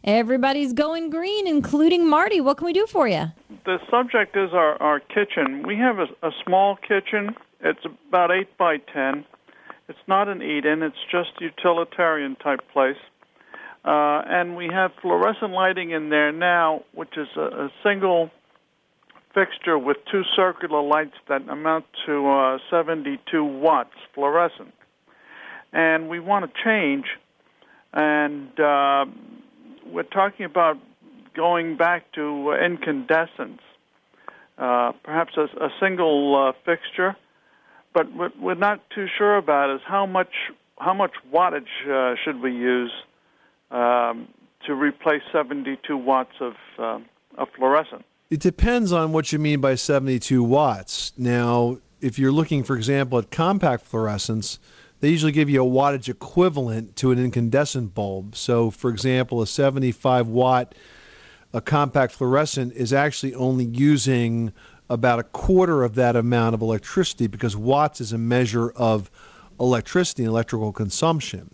Everybody's 0.04 0.74
going 0.74 1.10
green, 1.10 1.48
including 1.48 2.08
Marty. 2.08 2.40
What 2.40 2.58
can 2.58 2.66
we 2.66 2.74
do 2.74 2.86
for 2.86 3.08
you? 3.08 3.32
the 3.66 3.80
subject 3.90 4.36
is 4.36 4.54
our, 4.54 4.82
our 4.82 5.00
kitchen. 5.00 5.64
We 5.66 5.78
have 5.78 6.00
a, 6.00 6.28
a 6.28 6.32
small 6.46 6.76
kitchen. 6.76 7.36
It's 7.60 7.86
about 8.08 8.32
8 8.32 8.58
by 8.58 8.78
10. 8.78 9.26
It's 9.88 10.00
not 10.08 10.28
an 10.28 10.42
eat 10.42 10.66
in, 10.66 10.84
it's 10.84 10.96
just 11.12 11.30
utilitarian 11.40 12.36
type 12.38 12.62
place. 12.72 12.98
Uh, 13.84 14.22
and 14.28 14.56
we 14.56 14.70
have 14.72 14.92
fluorescent 15.02 15.52
lighting 15.52 15.92
in 15.92 16.10
there 16.10 16.32
now, 16.32 16.84
which 16.94 17.18
is 17.18 17.28
a, 17.36 17.66
a 17.66 17.70
single 17.84 18.30
fixture 19.34 19.78
with 19.78 19.98
two 20.12 20.24
circular 20.36 20.82
lights 20.82 21.16
that 21.30 21.48
amount 21.50 21.86
to 22.06 22.30
uh, 22.30 22.58
72 22.70 23.44
watts 23.44 23.96
fluorescent. 24.14 24.74
And 25.74 26.10
we 26.10 26.20
want 26.20 26.46
to 26.46 26.64
change, 26.64 27.06
and 27.94 28.50
uh, 28.60 29.06
we're 29.86 30.04
talking 30.04 30.46
about 30.46 30.78
going 31.34 31.78
back 31.78 32.12
to 32.14 32.54
incandescence, 32.54 33.62
uh, 34.58 34.92
perhaps 35.04 35.34
a, 35.38 35.44
a 35.64 35.70
single 35.80 36.50
uh, 36.50 36.52
fixture. 36.66 37.16
But 37.94 38.14
what 38.14 38.38
we're 38.40 38.56
not 38.56 38.82
too 38.94 39.08
sure 39.18 39.38
about 39.38 39.74
is 39.76 39.82
how 39.86 40.06
much 40.06 40.34
how 40.78 40.94
much 40.94 41.12
wattage 41.34 41.64
uh, 41.88 42.16
should 42.24 42.42
we 42.42 42.52
use 42.52 42.92
um, 43.70 44.28
to 44.66 44.74
replace 44.74 45.22
72 45.32 45.96
watts 45.96 46.34
of 46.40 46.54
uh, 46.78 47.00
of 47.38 47.48
fluorescent. 47.56 48.04
It 48.32 48.40
depends 48.40 48.94
on 48.94 49.12
what 49.12 49.34
you 49.34 49.40
mean 49.40 49.60
by 49.60 49.76
72 49.76 50.42
watts. 50.42 51.12
Now, 51.18 51.80
if 52.00 52.18
you're 52.18 52.32
looking, 52.32 52.64
for 52.64 52.78
example, 52.78 53.20
at 53.20 53.30
compact 53.30 53.84
fluorescence, 53.84 54.58
they 55.02 55.10
usually 55.10 55.34
give 55.34 55.50
you 55.50 55.62
a 55.62 55.70
wattage 55.70 56.08
equivalent 56.08 56.96
to 56.96 57.12
an 57.12 57.20
incandescent 57.20 57.94
bulb. 57.94 58.38
So, 58.38 58.72
for 58.72 58.90
example, 58.90 59.42
a 59.42 59.48
75 59.48 60.30
watt 60.30 60.74
a 61.54 61.60
compact 61.60 62.14
fluorescent 62.14 62.72
is 62.72 62.94
actually 62.94 63.36
only 63.36 63.66
using 63.66 64.54
about 64.90 65.20
a 65.20 65.24
quarter 65.24 65.84
of 65.84 65.96
that 65.96 66.16
amount 66.16 66.54
of 66.54 66.62
electricity 66.62 67.28
because 67.28 67.58
watts 67.58 68.00
is 68.00 68.14
a 68.14 68.18
measure 68.18 68.72
of 68.72 69.12
electricity 69.60 70.24
and 70.24 70.30
electrical 70.30 70.72
consumption. 70.72 71.54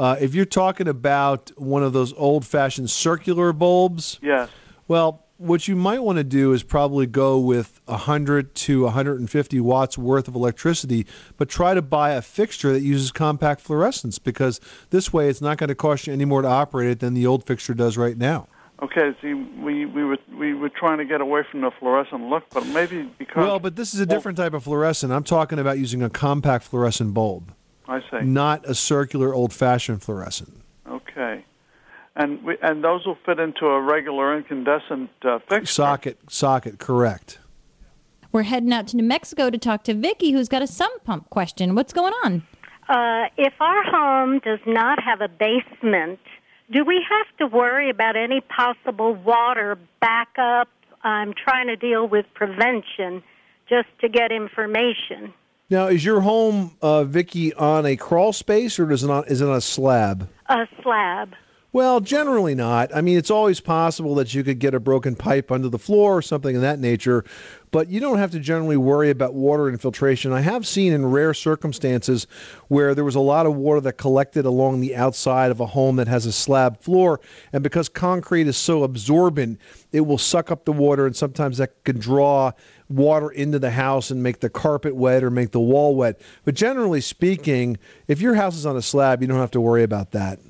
Uh, 0.00 0.16
if 0.20 0.34
you're 0.34 0.44
talking 0.44 0.88
about 0.88 1.52
one 1.56 1.84
of 1.84 1.92
those 1.92 2.12
old 2.14 2.44
fashioned 2.44 2.90
circular 2.90 3.52
bulbs, 3.52 4.18
Yes. 4.20 4.48
well, 4.88 5.24
what 5.40 5.66
you 5.66 5.74
might 5.74 6.02
want 6.02 6.18
to 6.18 6.24
do 6.24 6.52
is 6.52 6.62
probably 6.62 7.06
go 7.06 7.38
with 7.38 7.80
100 7.86 8.54
to 8.54 8.82
150 8.84 9.60
watts 9.60 9.96
worth 9.96 10.28
of 10.28 10.34
electricity, 10.34 11.06
but 11.38 11.48
try 11.48 11.72
to 11.72 11.80
buy 11.80 12.10
a 12.10 12.20
fixture 12.20 12.74
that 12.74 12.82
uses 12.82 13.10
compact 13.10 13.62
fluorescence 13.62 14.18
because 14.18 14.60
this 14.90 15.14
way 15.14 15.30
it's 15.30 15.40
not 15.40 15.56
going 15.56 15.68
to 15.68 15.74
cost 15.74 16.06
you 16.06 16.12
any 16.12 16.26
more 16.26 16.42
to 16.42 16.48
operate 16.48 16.90
it 16.90 17.00
than 17.00 17.14
the 17.14 17.26
old 17.26 17.46
fixture 17.46 17.72
does 17.72 17.96
right 17.96 18.18
now. 18.18 18.48
Okay. 18.82 19.14
See, 19.22 19.32
we 19.32 19.86
we 19.86 20.04
were 20.04 20.18
we 20.38 20.52
were 20.52 20.68
trying 20.68 20.98
to 20.98 21.06
get 21.06 21.22
away 21.22 21.42
from 21.50 21.62
the 21.62 21.70
fluorescent 21.70 22.28
look, 22.28 22.44
but 22.50 22.66
maybe 22.66 23.02
because 23.18 23.36
Well, 23.36 23.58
but 23.58 23.76
this 23.76 23.94
is 23.94 24.00
a 24.00 24.06
different 24.06 24.36
type 24.36 24.52
of 24.52 24.64
fluorescent. 24.64 25.10
I'm 25.10 25.24
talking 25.24 25.58
about 25.58 25.78
using 25.78 26.02
a 26.02 26.10
compact 26.10 26.64
fluorescent 26.64 27.14
bulb, 27.14 27.52
I 27.88 28.00
say 28.10 28.24
not 28.24 28.66
a 28.66 28.74
circular 28.74 29.34
old 29.34 29.54
fashioned 29.54 30.02
fluorescent. 30.02 30.52
okay, 30.86 31.44
and 32.16 32.42
we 32.42 32.56
and 32.62 32.82
those 32.84 33.06
will 33.06 33.18
fit 33.24 33.38
into 33.38 33.66
a 33.66 33.80
regular 33.80 34.36
incandescent 34.36 35.10
uh, 35.22 35.38
fixture. 35.48 35.66
Socket, 35.66 36.18
socket, 36.28 36.78
correct. 36.78 37.38
We're 38.32 38.44
heading 38.44 38.72
out 38.72 38.86
to 38.88 38.96
New 38.96 39.02
Mexico 39.02 39.50
to 39.50 39.58
talk 39.58 39.82
to 39.84 39.94
Vicky, 39.94 40.30
who's 40.30 40.48
got 40.48 40.62
a 40.62 40.66
sump 40.66 41.04
pump 41.04 41.28
question. 41.30 41.74
What's 41.74 41.92
going 41.92 42.12
on? 42.24 42.42
Uh, 42.88 43.26
if 43.36 43.54
our 43.60 43.82
home 43.84 44.40
does 44.40 44.60
not 44.66 45.02
have 45.02 45.20
a 45.20 45.28
basement, 45.28 46.20
do 46.72 46.84
we 46.84 47.04
have 47.08 47.26
to 47.38 47.46
worry 47.46 47.90
about 47.90 48.16
any 48.16 48.40
possible 48.40 49.14
water 49.14 49.78
backup? 50.00 50.68
I'm 51.02 51.32
trying 51.32 51.66
to 51.68 51.76
deal 51.76 52.06
with 52.06 52.26
prevention 52.34 53.22
just 53.68 53.88
to 54.00 54.08
get 54.08 54.32
information. 54.32 55.32
Now, 55.70 55.86
is 55.86 56.04
your 56.04 56.20
home, 56.20 56.76
uh, 56.82 57.04
Vicky, 57.04 57.54
on 57.54 57.86
a 57.86 57.96
crawl 57.96 58.32
space 58.32 58.78
or 58.78 58.90
is 58.90 59.04
it 59.04 59.10
on, 59.10 59.24
is 59.28 59.40
it 59.40 59.48
on 59.48 59.56
a 59.56 59.60
slab? 59.60 60.28
A 60.48 60.66
slab. 60.82 61.34
Well, 61.72 62.00
generally 62.00 62.56
not. 62.56 62.94
I 62.94 63.00
mean, 63.00 63.16
it's 63.16 63.30
always 63.30 63.60
possible 63.60 64.16
that 64.16 64.34
you 64.34 64.42
could 64.42 64.58
get 64.58 64.74
a 64.74 64.80
broken 64.80 65.14
pipe 65.14 65.52
under 65.52 65.68
the 65.68 65.78
floor 65.78 66.16
or 66.16 66.22
something 66.22 66.56
of 66.56 66.62
that 66.62 66.80
nature, 66.80 67.24
but 67.70 67.88
you 67.88 68.00
don't 68.00 68.18
have 68.18 68.32
to 68.32 68.40
generally 68.40 68.76
worry 68.76 69.08
about 69.08 69.34
water 69.34 69.68
infiltration. 69.68 70.32
I 70.32 70.40
have 70.40 70.66
seen 70.66 70.92
in 70.92 71.06
rare 71.06 71.32
circumstances 71.32 72.26
where 72.66 72.92
there 72.92 73.04
was 73.04 73.14
a 73.14 73.20
lot 73.20 73.46
of 73.46 73.54
water 73.54 73.80
that 73.82 73.98
collected 73.98 74.46
along 74.46 74.80
the 74.80 74.96
outside 74.96 75.52
of 75.52 75.60
a 75.60 75.66
home 75.66 75.94
that 75.94 76.08
has 76.08 76.26
a 76.26 76.32
slab 76.32 76.76
floor, 76.80 77.20
and 77.52 77.62
because 77.62 77.88
concrete 77.88 78.48
is 78.48 78.56
so 78.56 78.82
absorbent, 78.82 79.60
it 79.92 80.00
will 80.00 80.18
suck 80.18 80.50
up 80.50 80.64
the 80.64 80.72
water, 80.72 81.06
and 81.06 81.14
sometimes 81.14 81.58
that 81.58 81.84
can 81.84 82.00
draw 82.00 82.50
water 82.88 83.30
into 83.30 83.60
the 83.60 83.70
house 83.70 84.10
and 84.10 84.20
make 84.20 84.40
the 84.40 84.50
carpet 84.50 84.96
wet 84.96 85.22
or 85.22 85.30
make 85.30 85.52
the 85.52 85.60
wall 85.60 85.94
wet. 85.94 86.20
But 86.44 86.56
generally 86.56 87.00
speaking, 87.00 87.78
if 88.08 88.20
your 88.20 88.34
house 88.34 88.56
is 88.56 88.66
on 88.66 88.76
a 88.76 88.82
slab, 88.82 89.22
you 89.22 89.28
don't 89.28 89.38
have 89.38 89.52
to 89.52 89.60
worry 89.60 89.84
about 89.84 90.10
that. 90.10 90.40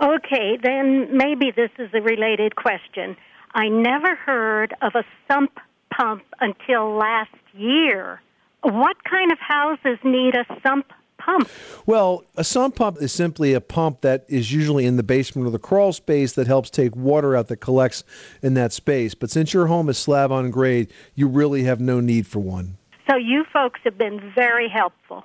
Okay, 0.00 0.58
then 0.62 1.16
maybe 1.16 1.52
this 1.54 1.70
is 1.78 1.90
a 1.94 2.02
related 2.02 2.56
question. 2.56 3.16
I 3.54 3.68
never 3.68 4.14
heard 4.14 4.74
of 4.82 4.94
a 4.94 5.04
sump 5.30 5.58
pump 5.90 6.22
until 6.40 6.94
last 6.94 7.34
year. 7.54 8.20
What 8.62 9.02
kind 9.04 9.32
of 9.32 9.38
houses 9.38 9.98
need 10.04 10.34
a 10.34 10.44
sump 10.62 10.92
pump? 11.18 11.48
Well, 11.86 12.24
a 12.36 12.44
sump 12.44 12.76
pump 12.76 12.98
is 13.00 13.12
simply 13.12 13.54
a 13.54 13.60
pump 13.60 14.02
that 14.02 14.26
is 14.28 14.52
usually 14.52 14.84
in 14.84 14.96
the 14.96 15.02
basement 15.02 15.48
or 15.48 15.50
the 15.50 15.58
crawl 15.58 15.92
space 15.92 16.34
that 16.34 16.46
helps 16.46 16.68
take 16.68 16.94
water 16.94 17.34
out 17.34 17.48
that 17.48 17.58
collects 17.58 18.04
in 18.42 18.54
that 18.54 18.72
space. 18.72 19.14
But 19.14 19.30
since 19.30 19.54
your 19.54 19.66
home 19.66 19.88
is 19.88 19.96
slab 19.96 20.30
on 20.30 20.50
grade, 20.50 20.92
you 21.14 21.28
really 21.28 21.62
have 21.64 21.80
no 21.80 22.00
need 22.00 22.26
for 22.26 22.40
one. 22.40 22.76
So 23.08 23.16
you 23.16 23.44
folks 23.52 23.80
have 23.84 23.96
been 23.96 24.32
very 24.34 24.68
helpful. 24.68 25.24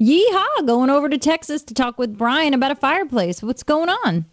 Yeehaw! 0.00 0.66
Going 0.66 0.90
over 0.90 1.08
to 1.08 1.18
Texas 1.18 1.62
to 1.62 1.74
talk 1.74 1.98
with 1.98 2.18
Brian 2.18 2.52
about 2.52 2.72
a 2.72 2.74
fireplace. 2.74 3.42
What's 3.42 3.62
going 3.62 3.88
on? 3.88 4.24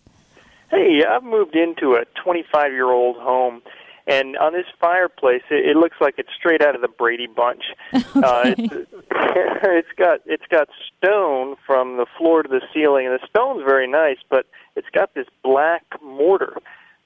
Hey, 0.71 1.03
I've 1.07 1.23
moved 1.23 1.55
into 1.55 1.93
a 1.93 2.05
25 2.23 2.71
year 2.71 2.89
old 2.89 3.17
home, 3.17 3.61
and 4.07 4.37
on 4.37 4.53
this 4.53 4.65
fireplace, 4.79 5.43
it, 5.51 5.69
it 5.69 5.77
looks 5.77 5.97
like 6.01 6.15
it's 6.17 6.29
straight 6.37 6.61
out 6.61 6.75
of 6.75 6.81
the 6.81 6.87
Brady 6.87 7.27
Bunch. 7.27 7.63
Uh, 8.13 8.53
it's, 8.57 8.73
it's 9.11 9.87
got 9.97 10.19
it's 10.25 10.45
got 10.49 10.67
stone 10.97 11.55
from 11.65 11.97
the 11.97 12.05
floor 12.17 12.43
to 12.43 12.49
the 12.49 12.61
ceiling, 12.73 13.07
and 13.07 13.15
the 13.15 13.25
stone's 13.27 13.63
very 13.63 13.87
nice, 13.87 14.17
but 14.29 14.45
it's 14.75 14.89
got 14.93 15.13
this 15.13 15.27
black 15.43 15.83
mortar 16.03 16.57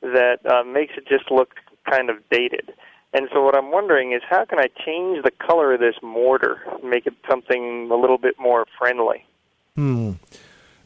that 0.01 0.39
uh, 0.45 0.63
makes 0.63 0.93
it 0.97 1.07
just 1.07 1.31
look 1.31 1.55
kind 1.89 2.09
of 2.09 2.17
dated. 2.29 2.73
And 3.15 3.29
so, 3.31 3.41
what 3.41 3.55
I'm 3.55 3.71
wondering 3.71 4.11
is, 4.11 4.21
how 4.29 4.43
can 4.43 4.59
I 4.59 4.67
change 4.85 5.23
the 5.23 5.31
color 5.31 5.73
of 5.73 5.79
this 5.79 5.95
mortar, 6.03 6.61
and 6.81 6.89
make 6.89 7.07
it 7.07 7.13
something 7.29 7.89
a 7.89 7.95
little 7.95 8.17
bit 8.17 8.35
more 8.37 8.65
friendly? 8.77 9.25
Hmm. 9.77 10.11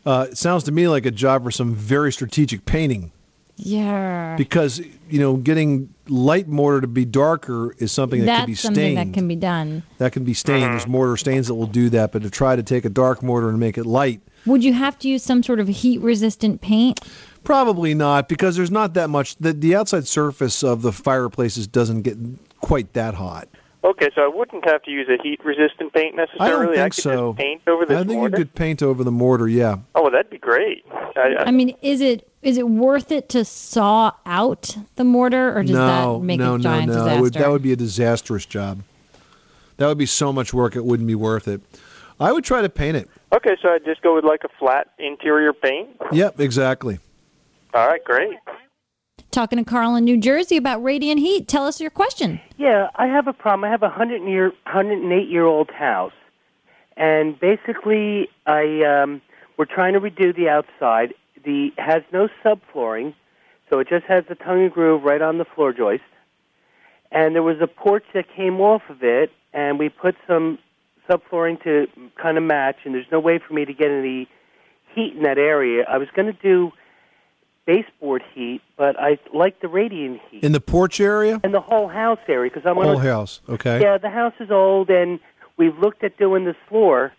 Uh, 0.05 0.27
it 0.29 0.37
sounds 0.37 0.63
to 0.65 0.71
me 0.71 0.87
like 0.87 1.07
a 1.07 1.11
job 1.11 1.43
for 1.43 1.49
some 1.49 1.73
very 1.73 2.11
strategic 2.11 2.65
painting. 2.65 3.11
Yeah. 3.55 4.35
Because 4.37 4.79
you 5.09 5.19
know, 5.19 5.37
getting 5.37 5.91
light 6.07 6.47
mortar 6.47 6.81
to 6.81 6.87
be 6.87 7.03
darker 7.03 7.73
is 7.79 7.91
something 7.91 8.19
that 8.21 8.25
That's 8.27 8.39
can 8.41 8.45
be 8.47 8.55
something 8.55 8.75
stained. 8.75 8.97
that 8.97 9.13
can 9.13 9.27
be 9.27 9.35
done. 9.35 9.83
That 9.97 10.11
can 10.11 10.23
be 10.23 10.35
stained. 10.35 10.71
There's 10.71 10.87
mortar 10.87 11.17
stains 11.17 11.47
that 11.47 11.55
will 11.55 11.67
do 11.67 11.89
that, 11.89 12.11
but 12.11 12.21
to 12.21 12.29
try 12.29 12.55
to 12.55 12.63
take 12.63 12.85
a 12.85 12.89
dark 12.89 13.23
mortar 13.23 13.49
and 13.49 13.59
make 13.59 13.77
it 13.77 13.85
light, 13.85 14.21
Would 14.45 14.63
you 14.63 14.73
have 14.73 14.99
to 14.99 15.09
use 15.09 15.23
some 15.23 15.41
sort 15.41 15.59
of 15.59 15.67
heat 15.67 15.99
resistant 15.99 16.61
paint? 16.61 17.01
Probably 17.43 17.93
not, 17.93 18.29
because 18.29 18.55
there's 18.55 18.71
not 18.71 18.93
that 18.95 19.09
much. 19.09 19.35
The, 19.37 19.53
the 19.53 19.75
outside 19.75 20.07
surface 20.07 20.63
of 20.63 20.81
the 20.81 20.91
fireplaces 20.91 21.67
doesn't 21.67 22.03
get 22.03 22.17
quite 22.61 22.93
that 22.93 23.15
hot. 23.15 23.49
Okay, 23.81 24.09
so 24.13 24.21
I 24.21 24.27
wouldn't 24.27 24.65
have 24.65 24.83
to 24.83 24.91
use 24.91 25.07
a 25.07 25.21
heat 25.23 25.39
resistant 25.43 25.93
paint 25.93 26.15
necessarily. 26.15 26.43
I 26.43 26.65
don't 26.65 26.75
think 26.75 26.95
could 26.95 27.03
so. 27.03 27.31
just 27.31 27.37
paint 27.37 27.61
over 27.65 27.85
this 27.85 27.95
I 27.95 28.03
think 28.03 28.19
mortar. 28.19 28.37
you 28.37 28.43
could 28.43 28.55
paint 28.55 28.83
over 28.83 29.05
the 29.05 29.11
mortar. 29.11 29.47
Yeah. 29.47 29.77
Oh, 29.95 30.01
well, 30.03 30.11
that'd 30.11 30.29
be 30.29 30.37
great. 30.37 30.85
I, 30.91 31.35
I, 31.39 31.43
I 31.45 31.51
mean, 31.51 31.75
is 31.81 32.01
it 32.01 32.29
is 32.41 32.57
it 32.57 32.67
worth 32.67 33.11
it 33.11 33.29
to 33.29 33.45
saw 33.45 34.11
out 34.25 34.75
the 34.95 35.05
mortar, 35.05 35.57
or 35.57 35.63
does 35.63 35.71
no, 35.71 36.19
that 36.19 36.25
make 36.25 36.39
no, 36.39 36.55
a 36.55 36.59
giant 36.59 36.87
no, 36.87 36.93
no. 36.93 36.99
disaster? 36.99 37.17
It 37.17 37.21
would, 37.21 37.33
that 37.35 37.49
would 37.49 37.61
be 37.61 37.71
a 37.71 37.77
disastrous 37.77 38.45
job. 38.45 38.83
That 39.77 39.87
would 39.87 39.97
be 39.97 40.05
so 40.05 40.33
much 40.33 40.53
work; 40.53 40.75
it 40.75 40.83
wouldn't 40.83 41.07
be 41.07 41.15
worth 41.15 41.47
it. 41.47 41.61
I 42.19 42.33
would 42.33 42.43
try 42.43 42.61
to 42.61 42.69
paint 42.69 42.97
it. 42.97 43.09
Okay, 43.31 43.55
so 43.61 43.69
I'd 43.69 43.85
just 43.85 44.01
go 44.01 44.13
with 44.13 44.25
like 44.25 44.43
a 44.43 44.49
flat 44.59 44.89
interior 44.99 45.53
paint. 45.53 45.89
Yep, 46.11 46.41
exactly. 46.41 46.99
All 47.73 47.87
right, 47.87 48.03
great. 48.03 48.37
Talking 49.31 49.59
to 49.59 49.65
Carl 49.65 49.95
in 49.95 50.05
New 50.05 50.17
Jersey 50.17 50.57
about 50.57 50.83
radiant 50.83 51.19
heat. 51.19 51.47
Tell 51.47 51.67
us 51.67 51.79
your 51.79 51.91
question. 51.91 52.41
Yeah, 52.57 52.89
I 52.95 53.05
have 53.05 53.27
a 53.27 53.33
problem. 53.33 53.63
I 53.63 53.69
have 53.69 53.83
a 53.83 53.89
hundred 53.89 54.27
year, 54.27 54.51
hundred 54.65 54.99
and 55.03 55.13
eight 55.13 55.29
year 55.29 55.45
old 55.45 55.69
house, 55.69 56.13
and 56.97 57.39
basically, 57.39 58.27
I 58.47 58.81
um, 58.83 59.21
we're 59.57 59.65
trying 59.65 59.93
to 59.93 59.99
redo 59.99 60.35
the 60.35 60.49
outside. 60.49 61.13
The 61.45 61.71
has 61.77 62.01
no 62.11 62.27
subflooring, 62.43 63.13
so 63.69 63.77
it 63.77 63.87
just 63.87 64.05
has 64.05 64.23
the 64.27 64.35
tongue 64.35 64.63
and 64.63 64.71
groove 64.71 65.03
right 65.03 65.21
on 65.21 65.37
the 65.37 65.45
floor 65.45 65.73
joist. 65.73 66.01
And 67.11 67.35
there 67.35 67.43
was 67.43 67.57
a 67.61 67.67
porch 67.67 68.05
that 68.15 68.25
came 68.35 68.59
off 68.59 68.81
of 68.89 69.03
it, 69.03 69.31
and 69.53 69.77
we 69.77 69.89
put 69.89 70.15
some 70.27 70.57
subflooring 71.07 71.63
to 71.63 71.87
kind 72.19 72.37
of 72.37 72.43
match. 72.43 72.77
And 72.83 72.95
there's 72.95 73.11
no 73.11 73.19
way 73.19 73.39
for 73.39 73.53
me 73.53 73.65
to 73.65 73.73
get 73.73 73.91
any 73.91 74.27
heat 74.95 75.13
in 75.15 75.21
that 75.23 75.37
area. 75.37 75.85
I 75.87 75.97
was 75.97 76.07
going 76.15 76.25
to 76.33 76.41
do 76.41 76.71
baseboard 77.69 78.23
heat, 78.33 78.61
but 78.77 78.99
I 78.99 79.19
like 79.31 79.59
the 79.59 79.67
radiant 79.67 80.21
heat 80.31 80.43
In 80.43 80.53
the 80.53 80.59
porch 80.59 80.99
area, 80.99 81.39
and 81.43 81.53
the 81.53 81.61
whole 81.61 81.87
house 81.87 82.17
area 82.27 82.49
because 82.49 82.67
I'm 82.67 82.77
whole 82.77 82.97
on 82.97 83.05
a, 83.05 83.09
house. 83.09 83.41
Okay. 83.47 83.79
yeah, 83.79 83.99
the 83.99 84.09
house 84.09 84.33
is 84.39 84.49
old, 84.49 84.89
and 84.89 85.19
we've 85.55 85.77
looked 85.77 86.03
at 86.03 86.17
doing 86.17 86.45
this 86.45 86.55
floor, 86.67 87.13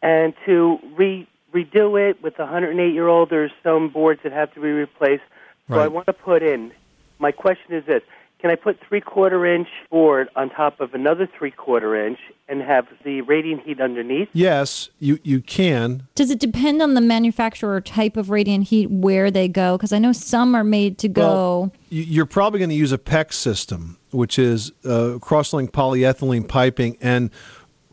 and 0.00 0.32
to 0.46 0.78
re 0.96 1.28
redo 1.52 2.00
it 2.00 2.22
with 2.22 2.38
a 2.38 2.44
108 2.44 2.94
year 2.94 3.06
old, 3.06 3.28
there's 3.28 3.50
some 3.62 3.90
boards 3.90 4.20
that 4.22 4.32
have 4.32 4.52
to 4.54 4.60
be 4.60 4.68
replaced. 4.68 5.24
So 5.68 5.78
I 5.78 5.88
want 5.88 6.06
to 6.06 6.12
put 6.12 6.42
in. 6.42 6.72
My 7.18 7.32
question 7.32 7.74
is 7.74 7.84
this: 7.84 8.02
Can 8.46 8.52
I 8.52 8.54
put 8.54 8.78
three 8.88 9.00
quarter 9.00 9.44
inch 9.44 9.66
board 9.90 10.28
on 10.36 10.50
top 10.50 10.80
of 10.80 10.94
another 10.94 11.26
three 11.36 11.50
quarter 11.50 11.96
inch 12.06 12.20
and 12.48 12.62
have 12.62 12.86
the 13.04 13.20
radiant 13.22 13.64
heat 13.64 13.80
underneath? 13.80 14.28
Yes, 14.34 14.88
you 15.00 15.18
you 15.24 15.40
can. 15.40 16.06
Does 16.14 16.30
it 16.30 16.38
depend 16.38 16.80
on 16.80 16.94
the 16.94 17.00
manufacturer 17.00 17.80
type 17.80 18.16
of 18.16 18.30
radiant 18.30 18.68
heat 18.68 18.88
where 18.88 19.32
they 19.32 19.48
go? 19.48 19.76
Because 19.76 19.92
I 19.92 19.98
know 19.98 20.12
some 20.12 20.54
are 20.54 20.62
made 20.62 20.96
to 20.98 21.08
go. 21.08 21.72
You- 21.88 22.04
You're 22.04 22.24
probably 22.26 22.60
going 22.60 22.70
to 22.70 22.76
use 22.76 22.92
a 22.92 22.98
PEX 22.98 23.32
system, 23.32 23.98
which 24.12 24.38
is 24.38 24.70
uh, 24.84 25.18
cross-linked 25.20 25.74
polyethylene 25.74 26.46
piping, 26.46 26.98
and 27.00 27.30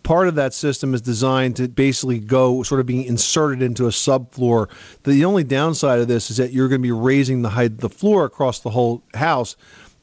part 0.03 0.27
of 0.27 0.35
that 0.35 0.53
system 0.53 0.93
is 0.93 1.01
designed 1.01 1.55
to 1.55 1.67
basically 1.67 2.19
go 2.19 2.61
sort 2.61 2.79
of 2.81 2.85
being 2.85 3.05
inserted 3.05 3.63
into 3.63 3.85
a 3.85 3.89
subfloor. 3.89 4.69
The 5.03 5.25
only 5.25 5.45
downside 5.45 5.99
of 5.99 6.07
this 6.09 6.29
is 6.29 6.37
that 6.37 6.51
you're 6.51 6.67
going 6.67 6.81
to 6.81 6.85
be 6.87 6.91
raising 6.91 7.41
the 7.41 7.49
height 7.49 7.71
of 7.71 7.77
the 7.79 7.89
floor 7.89 8.25
across 8.25 8.59
the 8.59 8.69
whole 8.69 9.01
house 9.15 9.55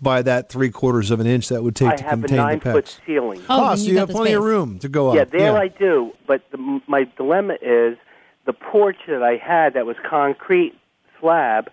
by 0.02 0.22
that 0.22 0.48
three 0.48 0.70
quarters 0.70 1.10
of 1.10 1.20
an 1.20 1.26
inch 1.26 1.48
that 1.48 1.62
would 1.62 1.76
take 1.76 1.88
I 1.88 1.96
to 1.96 2.04
have 2.04 2.18
a 2.18 2.22
contain 2.22 2.36
the 2.36 2.42
nine 2.42 2.60
PEX. 2.60 2.72
foot 2.72 3.00
ceiling. 3.06 3.42
Ah, 3.48 3.74
so 3.74 3.90
you 3.90 3.98
have 3.98 4.08
plenty 4.08 4.32
of 4.32 4.42
room 4.42 4.78
to 4.80 4.88
go 4.88 5.10
up. 5.10 5.16
Yeah, 5.16 5.24
there 5.24 5.56
I 5.56 5.68
do. 5.68 6.12
But 6.26 6.42
the, 6.50 6.80
my 6.86 7.04
dilemma 7.16 7.56
is 7.60 7.98
the 8.46 8.52
porch 8.52 8.96
that 9.08 9.22
I 9.22 9.36
had 9.36 9.74
that 9.74 9.86
was 9.86 9.96
concrete 10.08 10.74
slab, 11.20 11.70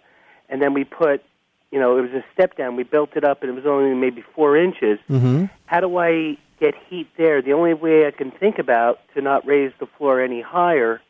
and 0.49 0.61
then 0.61 0.73
we 0.73 0.83
put, 0.83 1.23
you 1.71 1.79
know, 1.79 1.97
it 1.97 2.01
was 2.01 2.11
a 2.11 2.23
step 2.33 2.57
down. 2.57 2.75
We 2.75 2.83
built 2.83 3.11
it 3.15 3.23
up, 3.23 3.41
and 3.41 3.49
it 3.49 3.53
was 3.53 3.65
only 3.65 3.95
maybe 3.95 4.23
four 4.35 4.57
inches. 4.57 4.99
Mm-hmm. 5.09 5.45
How 5.65 5.79
do 5.79 5.97
I 5.97 6.37
get 6.59 6.73
heat 6.89 7.07
there? 7.17 7.41
The 7.41 7.53
only 7.53 7.73
way 7.73 8.07
I 8.07 8.11
can 8.11 8.31
think 8.31 8.59
about 8.59 8.99
to 9.15 9.21
not 9.21 9.45
raise 9.45 9.71
the 9.79 9.87
floor 9.97 10.21
any 10.21 10.41
higher 10.41 11.01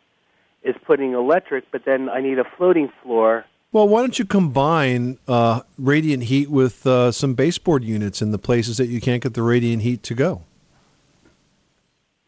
is 0.63 0.75
putting 0.85 1.13
electric, 1.13 1.71
but 1.71 1.85
then 1.85 2.09
I 2.09 2.21
need 2.21 2.39
a 2.39 2.43
floating 2.43 2.91
floor. 3.01 3.45
Well, 3.71 3.87
why 3.87 3.99
don't 3.99 4.17
you 4.17 4.25
combine 4.25 5.19
uh, 5.27 5.61
radiant 5.77 6.23
heat 6.23 6.49
with 6.49 6.87
uh, 6.87 7.11
some 7.11 7.33
baseboard 7.33 7.83
units 7.83 8.21
in 8.21 8.31
the 8.31 8.37
places 8.37 8.77
that 8.77 8.87
you 8.87 9.01
can't 9.01 9.21
get 9.21 9.33
the 9.33 9.43
radiant 9.43 9.81
heat 9.81 10.03
to 10.03 10.15
go? 10.15 10.43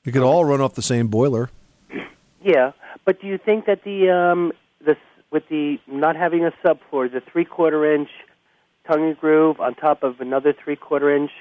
You 0.04 0.12
could 0.12 0.22
all 0.22 0.44
run 0.44 0.60
off 0.60 0.76
the 0.76 0.82
same 0.82 1.08
boiler. 1.08 1.50
Yeah, 2.44 2.72
but 3.06 3.22
do 3.22 3.28
you 3.28 3.38
think 3.38 3.66
that 3.66 3.84
the 3.84 4.10
um 4.10 4.54
the 4.84 4.96
with 5.32 5.48
the 5.50 5.80
not 5.88 6.16
having 6.16 6.46
a 6.46 6.52
subfloor, 6.64 7.12
the 7.12 7.22
three 7.22 7.46
quarter 7.46 7.94
inch 7.94 8.10
tongue 8.88 9.08
and 9.08 9.18
groove 9.20 9.60
on 9.60 9.76
top 9.76 10.04
of 10.04 10.20
another 10.20 10.54
three 10.54 10.76
quarter 10.76 11.16
inch 11.16 11.32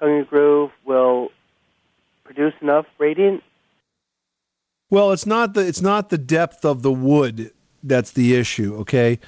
tongue 0.00 0.18
and 0.18 0.28
groove 0.28 0.70
will 0.84 1.30
produce 2.24 2.54
enough 2.60 2.86
radiant? 2.98 3.42
Well, 4.88 5.12
it's 5.12 5.26
not 5.26 5.54
the 5.54 5.66
it's 5.66 5.82
not 5.82 6.10
the 6.10 6.18
depth 6.18 6.64
of 6.64 6.82
the 6.82 6.92
wood 6.92 7.50
that's 7.86 8.12
the 8.12 8.34
issue. 8.34 8.76
Okay, 8.80 9.18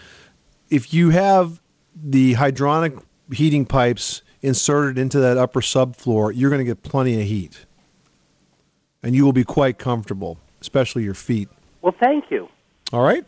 if 0.71 0.93
you 0.93 1.11
have 1.11 1.61
the 1.95 2.35
hydronic 2.35 3.03
heating 3.33 3.65
pipes 3.65 4.23
inserted 4.43 4.99
into 4.99 5.19
that 5.21 5.37
upper 5.37 5.61
subfloor, 5.61 6.33
you're 6.35 6.51
going 6.51 6.61
to 6.61 6.65
get 6.65 6.83
plenty 6.83 7.21
of 7.21 7.27
heat, 7.27 7.67
and 9.03 9.15
you 9.15 9.25
will 9.25 9.33
be 9.33 9.45
quite 9.45 9.79
comfortable, 9.79 10.39
especially 10.61 11.05
your 11.05 11.15
feet. 11.15 11.49
Well, 11.83 11.95
thank 12.01 12.31
you. 12.31 12.49
All 12.93 13.03
right, 13.03 13.25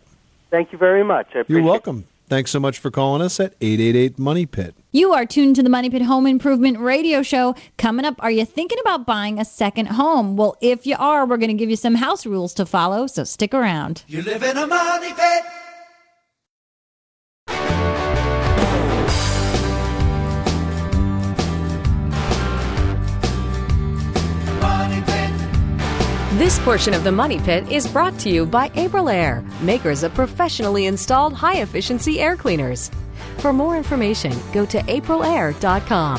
Thank 0.50 0.72
you 0.72 0.78
very 0.78 1.04
much. 1.04 1.28
I 1.28 1.40
appreciate 1.40 1.62
you're 1.62 1.62
welcome. 1.62 2.06
Thanks 2.30 2.52
so 2.52 2.60
much 2.60 2.78
for 2.78 2.92
calling 2.92 3.22
us 3.22 3.40
at 3.40 3.56
eight 3.60 3.80
eight 3.80 3.96
eight 3.96 4.16
Money 4.16 4.46
Pit. 4.46 4.76
You 4.92 5.12
are 5.12 5.26
tuned 5.26 5.56
to 5.56 5.64
the 5.64 5.68
Money 5.68 5.90
Pit 5.90 6.02
Home 6.02 6.28
Improvement 6.28 6.78
Radio 6.78 7.24
Show. 7.24 7.56
Coming 7.76 8.04
up, 8.04 8.14
are 8.20 8.30
you 8.30 8.44
thinking 8.44 8.78
about 8.82 9.04
buying 9.04 9.40
a 9.40 9.44
second 9.44 9.86
home? 9.86 10.36
Well, 10.36 10.56
if 10.60 10.86
you 10.86 10.94
are, 10.96 11.26
we're 11.26 11.38
going 11.38 11.50
to 11.50 11.56
give 11.56 11.70
you 11.70 11.74
some 11.74 11.96
house 11.96 12.24
rules 12.24 12.54
to 12.54 12.66
follow, 12.66 13.08
so 13.08 13.24
stick 13.24 13.52
around. 13.52 14.04
You 14.06 14.22
live 14.22 14.44
in 14.44 14.56
a 14.56 14.64
money 14.64 15.12
pit. 15.12 15.42
This 26.40 26.58
portion 26.60 26.94
of 26.94 27.04
the 27.04 27.12
Money 27.12 27.38
Pit 27.38 27.70
is 27.70 27.86
brought 27.86 28.18
to 28.20 28.30
you 28.30 28.46
by 28.46 28.70
Aprilaire, 28.70 29.44
makers 29.60 30.02
of 30.02 30.14
professionally 30.14 30.86
installed 30.86 31.34
high 31.34 31.56
efficiency 31.56 32.18
air 32.18 32.34
cleaners. 32.34 32.90
For 33.40 33.52
more 33.52 33.76
information, 33.76 34.32
go 34.50 34.64
to 34.64 34.78
aprilaire.com. 34.78 36.18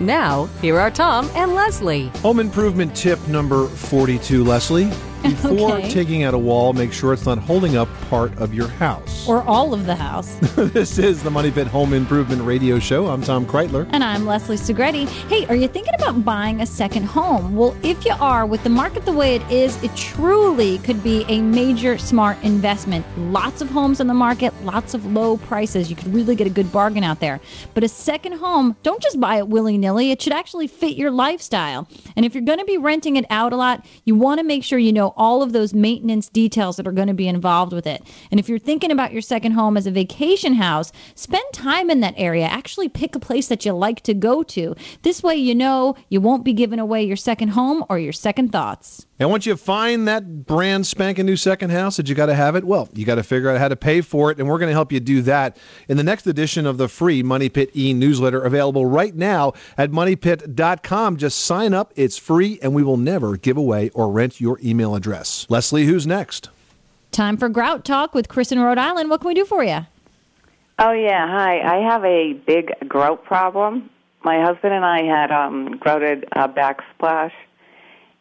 Now, 0.00 0.46
here 0.60 0.80
are 0.80 0.90
Tom 0.90 1.30
and 1.36 1.54
Leslie. 1.54 2.08
Home 2.22 2.40
improvement 2.40 2.96
tip 2.96 3.24
number 3.28 3.68
42, 3.68 4.42
Leslie. 4.42 4.90
Before 5.22 5.72
Okay. 5.74 5.88
taking 5.90 6.24
out 6.24 6.34
a 6.34 6.38
wall, 6.38 6.72
make 6.72 6.92
sure 6.92 7.12
it's 7.12 7.26
not 7.26 7.38
holding 7.38 7.76
up 7.76 7.88
part 8.10 8.36
of 8.38 8.52
your 8.52 8.66
house. 8.68 9.28
Or 9.28 9.42
all 9.44 9.72
of 9.72 9.86
the 9.86 9.94
house. 9.94 10.34
this 10.56 10.98
is 10.98 11.22
the 11.22 11.30
Money 11.30 11.50
Pit 11.52 11.68
Home 11.68 11.92
Improvement 11.92 12.42
Radio 12.42 12.80
Show. 12.80 13.06
I'm 13.06 13.22
Tom 13.22 13.46
Kraeutler. 13.46 13.88
And 13.92 14.02
I'm 14.02 14.26
Leslie 14.26 14.56
Segrete. 14.56 15.06
Hey, 15.28 15.46
are 15.46 15.54
you 15.54 15.68
thinking 15.68 15.94
about 15.94 16.24
buying 16.24 16.60
a 16.60 16.66
second 16.66 17.04
home? 17.04 17.54
Well, 17.54 17.76
if 17.84 18.04
you 18.04 18.14
are, 18.20 18.44
with 18.46 18.64
the 18.64 18.70
market 18.70 19.04
the 19.04 19.12
way 19.12 19.36
it 19.36 19.48
is, 19.50 19.80
it 19.84 19.94
truly 19.94 20.78
could 20.78 21.02
be 21.04 21.24
a 21.28 21.40
major 21.40 21.98
smart 21.98 22.36
investment. 22.42 23.06
Lots 23.16 23.60
of 23.60 23.70
homes 23.70 24.00
on 24.00 24.08
the 24.08 24.14
market, 24.14 24.52
lots 24.64 24.92
of 24.92 25.06
low 25.06 25.36
prices. 25.36 25.88
You 25.88 25.94
could 25.94 26.12
really 26.12 26.34
get 26.34 26.48
a 26.48 26.50
good 26.50 26.72
bargain 26.72 27.04
out 27.04 27.20
there. 27.20 27.40
But 27.74 27.84
a 27.84 27.88
second 27.88 28.32
home, 28.34 28.76
don't 28.82 29.00
just 29.00 29.20
buy 29.20 29.36
it 29.36 29.46
willy 29.48 29.78
nilly. 29.78 30.10
It 30.10 30.20
should 30.20 30.32
actually 30.32 30.66
fit 30.66 30.96
your 30.96 31.12
lifestyle. 31.12 31.86
And 32.16 32.26
if 32.26 32.34
you're 32.34 32.42
going 32.44 32.58
to 32.58 32.64
be 32.64 32.76
renting 32.78 33.14
it 33.16 33.24
out 33.30 33.52
a 33.52 33.56
lot, 33.56 33.86
you 34.04 34.16
want 34.16 34.38
to 34.40 34.44
make 34.44 34.64
sure 34.64 34.78
you 34.80 34.92
know 34.92 35.11
all 35.16 35.42
of 35.42 35.52
those 35.52 35.74
maintenance 35.74 36.28
details 36.28 36.76
that 36.76 36.86
are 36.86 36.92
going 36.92 37.08
to 37.08 37.14
be 37.14 37.28
involved 37.28 37.72
with 37.72 37.86
it. 37.86 38.02
And 38.30 38.38
if 38.38 38.48
you're 38.48 38.58
thinking 38.58 38.90
about 38.90 39.12
your 39.12 39.22
second 39.22 39.52
home 39.52 39.76
as 39.76 39.86
a 39.86 39.90
vacation 39.90 40.54
house, 40.54 40.92
spend 41.14 41.44
time 41.52 41.90
in 41.90 42.00
that 42.00 42.14
area. 42.16 42.44
Actually 42.44 42.88
pick 42.88 43.14
a 43.14 43.20
place 43.20 43.48
that 43.48 43.64
you 43.64 43.72
like 43.72 44.00
to 44.02 44.14
go 44.14 44.42
to. 44.44 44.74
This 45.02 45.22
way 45.22 45.36
you 45.36 45.54
know 45.54 45.96
you 46.08 46.20
won't 46.20 46.44
be 46.44 46.52
giving 46.52 46.78
away 46.78 47.02
your 47.02 47.16
second 47.16 47.48
home 47.48 47.84
or 47.88 47.98
your 47.98 48.12
second 48.12 48.52
thoughts. 48.52 49.06
And 49.22 49.30
once 49.30 49.46
you 49.46 49.54
find 49.54 50.08
that 50.08 50.46
brand 50.46 50.84
spanking 50.84 51.26
new 51.26 51.36
second 51.36 51.70
house 51.70 51.96
that 51.96 52.08
you 52.08 52.14
got 52.16 52.26
to 52.26 52.34
have 52.34 52.56
it, 52.56 52.64
well, 52.64 52.88
you 52.92 53.04
got 53.04 53.14
to 53.14 53.22
figure 53.22 53.50
out 53.50 53.58
how 53.60 53.68
to 53.68 53.76
pay 53.76 54.00
for 54.00 54.32
it. 54.32 54.40
And 54.40 54.48
we're 54.48 54.58
going 54.58 54.68
to 54.68 54.72
help 54.72 54.90
you 54.90 54.98
do 54.98 55.22
that 55.22 55.58
in 55.86 55.96
the 55.96 56.02
next 56.02 56.26
edition 56.26 56.66
of 56.66 56.76
the 56.76 56.88
free 56.88 57.22
Money 57.22 57.48
Pit 57.48 57.70
e 57.76 57.94
newsletter 57.94 58.42
available 58.42 58.84
right 58.84 59.14
now 59.14 59.52
at 59.78 59.92
moneypit.com. 59.92 61.18
Just 61.18 61.38
sign 61.42 61.72
up. 61.72 61.92
It's 61.94 62.18
free, 62.18 62.58
and 62.62 62.74
we 62.74 62.82
will 62.82 62.96
never 62.96 63.36
give 63.36 63.56
away 63.56 63.90
or 63.90 64.10
rent 64.10 64.40
your 64.40 64.58
email 64.60 64.96
address. 64.96 65.46
Leslie, 65.48 65.84
who's 65.84 66.04
next? 66.04 66.50
Time 67.12 67.36
for 67.36 67.48
Grout 67.48 67.84
Talk 67.84 68.16
with 68.16 68.28
Chris 68.28 68.50
in 68.50 68.58
Rhode 68.58 68.76
Island. 68.76 69.08
What 69.08 69.20
can 69.20 69.28
we 69.28 69.34
do 69.34 69.44
for 69.44 69.62
you? 69.62 69.86
Oh 70.80 70.90
yeah, 70.90 71.28
hi. 71.28 71.60
I 71.60 71.76
have 71.88 72.04
a 72.04 72.32
big 72.32 72.72
grout 72.88 73.22
problem. 73.22 73.88
My 74.24 74.42
husband 74.44 74.74
and 74.74 74.84
I 74.84 75.04
had 75.04 75.30
um 75.30 75.76
grouted 75.76 76.26
a 76.32 76.48
backsplash, 76.48 77.30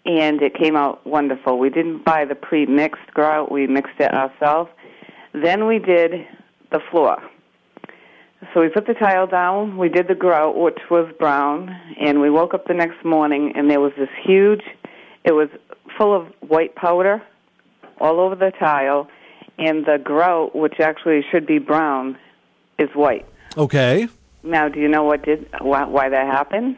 and 0.05 0.41
it 0.41 0.55
came 0.55 0.75
out 0.75 1.05
wonderful. 1.05 1.59
We 1.59 1.69
didn't 1.69 2.03
buy 2.03 2.25
the 2.25 2.35
pre-mixed 2.35 3.07
grout; 3.13 3.51
we 3.51 3.67
mixed 3.67 3.99
it 3.99 4.13
ourselves. 4.13 4.69
Then 5.33 5.67
we 5.67 5.79
did 5.79 6.27
the 6.71 6.79
floor. 6.91 7.17
So 8.53 8.61
we 8.61 8.69
put 8.69 8.87
the 8.87 8.95
tile 8.95 9.27
down. 9.27 9.77
We 9.77 9.87
did 9.87 10.07
the 10.07 10.15
grout, 10.15 10.57
which 10.57 10.79
was 10.89 11.13
brown, 11.19 11.69
and 11.99 12.19
we 12.19 12.29
woke 12.29 12.53
up 12.53 12.65
the 12.67 12.73
next 12.73 13.05
morning, 13.05 13.53
and 13.55 13.69
there 13.69 13.79
was 13.79 13.93
this 13.97 14.09
huge. 14.23 14.63
It 15.23 15.33
was 15.33 15.49
full 15.97 16.15
of 16.15 16.27
white 16.39 16.75
powder 16.75 17.21
all 17.99 18.19
over 18.19 18.35
the 18.35 18.51
tile, 18.59 19.07
and 19.59 19.85
the 19.85 19.99
grout, 20.03 20.55
which 20.55 20.79
actually 20.79 21.23
should 21.31 21.45
be 21.45 21.59
brown, 21.59 22.17
is 22.79 22.89
white. 22.95 23.27
Okay. 23.55 24.07
Now, 24.43 24.67
do 24.69 24.79
you 24.79 24.87
know 24.87 25.03
what 25.03 25.23
did 25.23 25.47
why, 25.61 25.85
why 25.85 26.09
that 26.09 26.25
happened? 26.25 26.77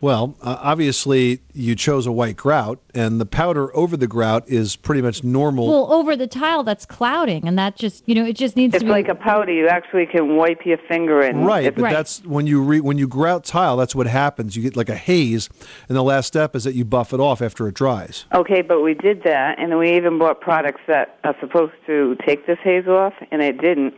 Well, 0.00 0.34
uh, 0.40 0.56
obviously 0.60 1.40
you 1.52 1.74
chose 1.74 2.06
a 2.06 2.12
white 2.12 2.36
grout, 2.36 2.80
and 2.94 3.20
the 3.20 3.26
powder 3.26 3.74
over 3.76 3.98
the 3.98 4.06
grout 4.06 4.48
is 4.48 4.74
pretty 4.74 5.02
much 5.02 5.22
normal. 5.22 5.68
Well, 5.68 5.92
over 5.92 6.16
the 6.16 6.26
tile 6.26 6.62
that's 6.62 6.86
clouding, 6.86 7.46
and 7.46 7.58
that 7.58 7.76
just 7.76 8.02
you 8.08 8.14
know 8.14 8.24
it 8.24 8.34
just 8.34 8.56
needs 8.56 8.74
It's 8.74 8.80
to 8.82 8.86
be 8.86 8.90
like 8.90 9.08
a 9.08 9.14
powder. 9.14 9.52
You 9.52 9.68
actually 9.68 10.06
can 10.06 10.36
wipe 10.36 10.64
your 10.64 10.78
finger 10.88 11.20
in. 11.20 11.44
Right, 11.44 11.66
It's- 11.66 11.80
but 11.80 11.90
that's 11.90 12.24
when 12.24 12.46
you 12.46 12.62
re, 12.62 12.80
when 12.80 12.96
you 12.96 13.06
grout 13.08 13.44
tile. 13.44 13.76
That's 13.76 13.94
what 13.94 14.06
happens. 14.06 14.56
You 14.56 14.62
get 14.62 14.74
like 14.74 14.88
a 14.88 14.94
haze, 14.96 15.50
and 15.88 15.96
the 15.96 16.02
last 16.02 16.26
step 16.26 16.56
is 16.56 16.64
that 16.64 16.74
you 16.74 16.86
buff 16.86 17.12
it 17.12 17.20
off 17.20 17.42
after 17.42 17.68
it 17.68 17.74
dries. 17.74 18.24
Okay, 18.34 18.62
but 18.62 18.80
we 18.82 18.94
did 18.94 19.22
that, 19.24 19.58
and 19.58 19.78
we 19.78 19.96
even 19.96 20.18
bought 20.18 20.40
products 20.40 20.80
that 20.86 21.18
are 21.24 21.36
supposed 21.40 21.72
to 21.86 22.16
take 22.26 22.46
this 22.46 22.58
haze 22.64 22.86
off, 22.86 23.12
and 23.30 23.42
it 23.42 23.60
didn't. 23.60 23.92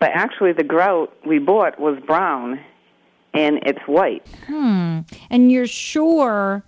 But 0.00 0.10
actually, 0.14 0.52
the 0.52 0.64
grout 0.64 1.12
we 1.26 1.38
bought 1.38 1.78
was 1.78 1.98
brown, 2.06 2.60
and 3.34 3.58
it's 3.66 3.80
white. 3.86 4.26
Hmm. 4.46 5.00
And 5.30 5.50
you're 5.52 5.66
sure 5.66 6.62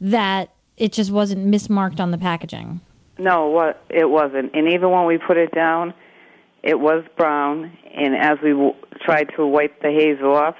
that 0.00 0.50
it 0.76 0.92
just 0.92 1.10
wasn't 1.10 1.46
mismarked 1.46 2.00
on 2.00 2.10
the 2.10 2.18
packaging? 2.18 2.80
No, 3.18 3.46
what 3.48 3.82
it 3.90 4.10
wasn't. 4.10 4.54
And 4.54 4.68
even 4.68 4.90
when 4.90 5.06
we 5.06 5.18
put 5.18 5.36
it 5.36 5.52
down, 5.52 5.92
it 6.62 6.78
was 6.78 7.04
brown. 7.16 7.76
And 7.94 8.14
as 8.16 8.38
we 8.42 8.50
w- 8.50 8.74
tried 9.00 9.30
to 9.36 9.46
wipe 9.46 9.80
the 9.82 9.90
haze 9.90 10.20
off, 10.22 10.56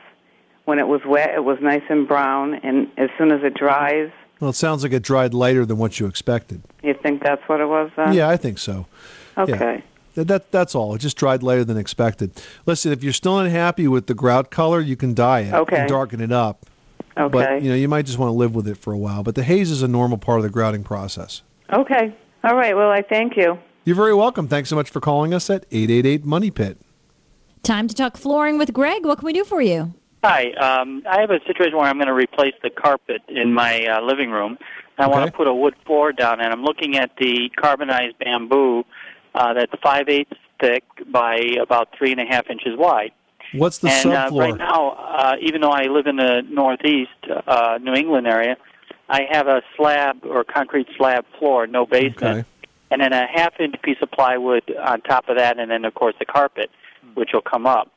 when 0.65 0.79
it 0.79 0.89
was 0.89 1.01
wet, 1.07 1.31
it 1.35 1.45
was 1.45 1.59
nice 1.63 1.83
and 1.89 2.07
brown. 2.09 2.55
And 2.55 2.89
as 2.99 3.11
soon 3.17 3.31
as 3.33 3.43
it 3.45 3.55
dries, 3.55 4.11
Well, 4.41 4.51
it 4.51 4.55
sounds 4.57 4.83
like 4.83 4.93
it 4.93 5.03
dried 5.03 5.35
lighter 5.35 5.65
than 5.65 5.79
what 5.79 5.99
you 6.01 6.07
expected. 6.07 6.63
you 6.83 6.95
think 6.95 7.23
that's 7.23 7.43
what 7.49 7.61
it 7.61 7.67
was. 7.67 7.91
Then? 7.97 8.13
yeah, 8.13 8.29
I 8.29 8.37
think 8.37 8.59
so. 8.59 8.87
Okay. 9.37 9.53
That, 9.57 9.83
that 10.15 10.51
that's 10.51 10.75
all. 10.75 10.95
It 10.95 10.99
just 10.99 11.17
dried 11.17 11.43
later 11.43 11.65
than 11.65 11.77
expected. 11.77 12.31
Listen, 12.67 12.93
if 12.93 13.03
you're 13.05 13.13
still 13.13 13.39
unhappy 13.39 13.89
with 13.89 14.07
the 14.07 14.15
grout 14.15 14.51
color, 14.51 14.81
you 14.81 14.97
can 14.97 15.15
dye 15.15 15.41
it 15.41 15.53
Okay. 15.55 15.77
and 15.77 15.89
darken 15.89 16.21
it 16.21 16.33
up. 16.33 16.67
Okay. 17.17 17.33
But 17.33 17.63
you 17.63 17.71
know, 17.71 17.75
you 17.77 17.89
might 17.89 18.07
just 18.07 18.19
want 18.19 18.31
to 18.31 18.35
live 18.37 18.55
with 18.55 18.69
it 18.69 18.77
for 18.77 18.93
a 18.93 18.99
while. 18.99 19.23
But 19.23 19.35
the 19.35 19.43
haze 19.43 19.71
is 19.71 19.83
a 19.83 19.89
normal 19.89 20.19
part 20.19 20.39
of 20.39 20.43
the 20.45 20.51
grouting 20.51 20.85
process. 20.85 21.43
Okay. 21.73 22.15
All 22.45 22.57
right. 22.57 22.77
Well, 22.77 22.91
I 22.91 23.03
thank 23.03 23.37
you. 23.37 23.59
You're 23.85 23.97
very 23.97 24.15
welcome. 24.15 24.49
Thanks 24.49 24.69
so 24.69 24.77
much 24.77 24.91
for 24.91 25.01
calling 25.01 25.33
us 25.35 25.49
at 25.51 25.65
888 25.71 26.25
Money 26.25 26.51
Pit. 26.51 26.79
Time 27.63 27.89
to 27.89 27.95
talk 27.95 28.17
flooring 28.17 28.59
with 28.59 28.73
Greg. 28.73 29.05
What 29.05 29.19
can 29.19 29.27
we 29.27 29.33
do 29.33 29.45
for 29.45 29.61
you? 29.61 29.93
Hi, 30.25 30.51
um, 30.53 31.03
I 31.09 31.21
have 31.21 31.31
a 31.31 31.39
situation 31.47 31.77
where 31.77 31.87
I'm 31.87 31.97
going 31.97 32.09
to 32.09 32.15
replace 32.15 32.55
the 32.63 32.71
carpet 32.71 33.23
in 33.29 33.53
my 33.55 33.87
uh, 33.87 34.01
living 34.03 34.31
room. 34.31 34.59
And 34.97 35.05
I 35.05 35.07
want 35.07 35.27
to 35.27 35.33
put 35.33 35.47
a 35.47 35.55
wood 35.55 35.75
floor 35.87 36.13
down, 36.13 36.41
and 36.41 36.53
I'm 36.53 36.65
looking 36.65 36.97
at 36.97 37.13
the 37.19 37.51
carbonized 37.57 38.19
bamboo 38.19 38.85
uh, 39.39 39.55
that's 39.55 39.73
five 39.83 40.09
eighths 40.09 40.37
thick 40.61 40.85
by 41.11 41.37
about 41.63 41.89
three 41.97 42.11
and 42.11 42.21
a 42.21 42.25
half 42.25 42.51
inches 42.51 42.77
wide. 42.77 43.13
What's 43.55 43.79
the 43.79 43.89
subfloor? 43.89 44.05
and 44.05 44.35
uh, 44.35 44.37
right 44.37 44.57
now, 44.57 44.91
uh, 44.91 45.37
even 45.41 45.61
though 45.61 45.71
I 45.71 45.85
live 45.85 46.07
in 46.07 46.17
the 46.17 46.43
northeast 46.51 47.11
uh, 47.47 47.79
New 47.81 47.95
England 47.95 48.27
area, 48.27 48.57
I 49.09 49.23
have 49.31 49.47
a 49.47 49.63
slab 49.77 50.25
or 50.25 50.45
concrete 50.45 50.89
slab 50.97 51.25
floor, 51.39 51.67
no 51.67 51.87
basement, 51.87 52.47
and 52.91 53.01
then 53.01 53.13
a 53.13 53.27
half 53.27 53.59
inch 53.61 53.77
piece 53.83 53.97
of 54.03 54.11
plywood 54.11 54.65
on 54.77 55.01
top 55.03 55.29
of 55.29 55.37
that, 55.37 55.59
and 55.59 55.71
then 55.71 55.85
of 55.85 55.95
course 55.95 56.17
the 56.19 56.27
carpet, 56.27 56.71
which 57.15 57.31
will 57.33 57.41
come 57.41 57.67
up. 57.67 57.91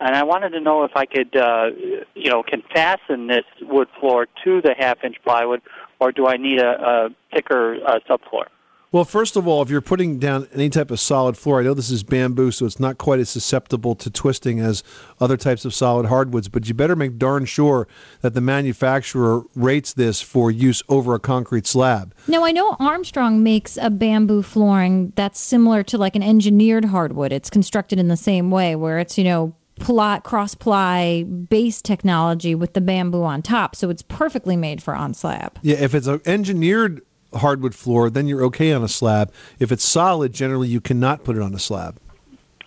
And 0.00 0.14
I 0.14 0.22
wanted 0.22 0.50
to 0.50 0.60
know 0.60 0.84
if 0.84 0.92
I 0.96 1.06
could, 1.06 1.36
uh, 1.36 1.70
you 2.14 2.30
know, 2.30 2.42
can 2.42 2.62
fasten 2.72 3.26
this 3.26 3.44
wood 3.62 3.88
floor 4.00 4.26
to 4.44 4.60
the 4.62 4.74
half 4.78 5.04
inch 5.04 5.16
plywood, 5.24 5.60
or 6.00 6.12
do 6.12 6.26
I 6.26 6.36
need 6.36 6.60
a, 6.60 6.68
a 6.68 7.08
thicker 7.32 7.78
uh, 7.86 7.98
subfloor? 8.08 8.46
Well, 8.94 9.04
first 9.04 9.34
of 9.34 9.48
all, 9.48 9.60
if 9.60 9.70
you're 9.70 9.80
putting 9.80 10.20
down 10.20 10.46
any 10.54 10.70
type 10.70 10.92
of 10.92 11.00
solid 11.00 11.36
floor, 11.36 11.58
I 11.58 11.64
know 11.64 11.74
this 11.74 11.90
is 11.90 12.04
bamboo, 12.04 12.52
so 12.52 12.64
it's 12.64 12.78
not 12.78 12.96
quite 12.96 13.18
as 13.18 13.28
susceptible 13.28 13.96
to 13.96 14.08
twisting 14.08 14.60
as 14.60 14.84
other 15.18 15.36
types 15.36 15.64
of 15.64 15.74
solid 15.74 16.06
hardwoods, 16.06 16.46
but 16.46 16.68
you 16.68 16.74
better 16.74 16.94
make 16.94 17.18
darn 17.18 17.44
sure 17.44 17.88
that 18.20 18.34
the 18.34 18.40
manufacturer 18.40 19.42
rates 19.56 19.94
this 19.94 20.20
for 20.20 20.48
use 20.48 20.80
over 20.88 21.12
a 21.16 21.18
concrete 21.18 21.66
slab. 21.66 22.14
Now, 22.28 22.44
I 22.44 22.52
know 22.52 22.76
Armstrong 22.78 23.42
makes 23.42 23.76
a 23.78 23.90
bamboo 23.90 24.42
flooring 24.44 25.12
that's 25.16 25.40
similar 25.40 25.82
to 25.82 25.98
like 25.98 26.14
an 26.14 26.22
engineered 26.22 26.84
hardwood. 26.84 27.32
It's 27.32 27.50
constructed 27.50 27.98
in 27.98 28.06
the 28.06 28.16
same 28.16 28.52
way, 28.52 28.76
where 28.76 29.00
it's, 29.00 29.18
you 29.18 29.24
know, 29.24 29.56
plot 29.80 30.22
cross 30.22 30.54
ply 30.54 31.24
base 31.24 31.82
technology 31.82 32.54
with 32.54 32.74
the 32.74 32.80
bamboo 32.80 33.24
on 33.24 33.42
top. 33.42 33.74
So 33.74 33.90
it's 33.90 34.02
perfectly 34.02 34.56
made 34.56 34.80
for 34.80 34.94
on 34.94 35.14
slab. 35.14 35.58
Yeah, 35.62 35.78
if 35.78 35.96
it's 35.96 36.06
an 36.06 36.20
engineered 36.26 37.02
hardwood 37.34 37.74
floor, 37.74 38.10
then 38.10 38.26
you're 38.26 38.42
okay 38.44 38.72
on 38.72 38.82
a 38.82 38.88
slab. 38.88 39.32
If 39.58 39.72
it's 39.72 39.84
solid, 39.84 40.32
generally 40.32 40.68
you 40.68 40.80
cannot 40.80 41.24
put 41.24 41.36
it 41.36 41.42
on 41.42 41.54
a 41.54 41.58
slab. 41.58 41.98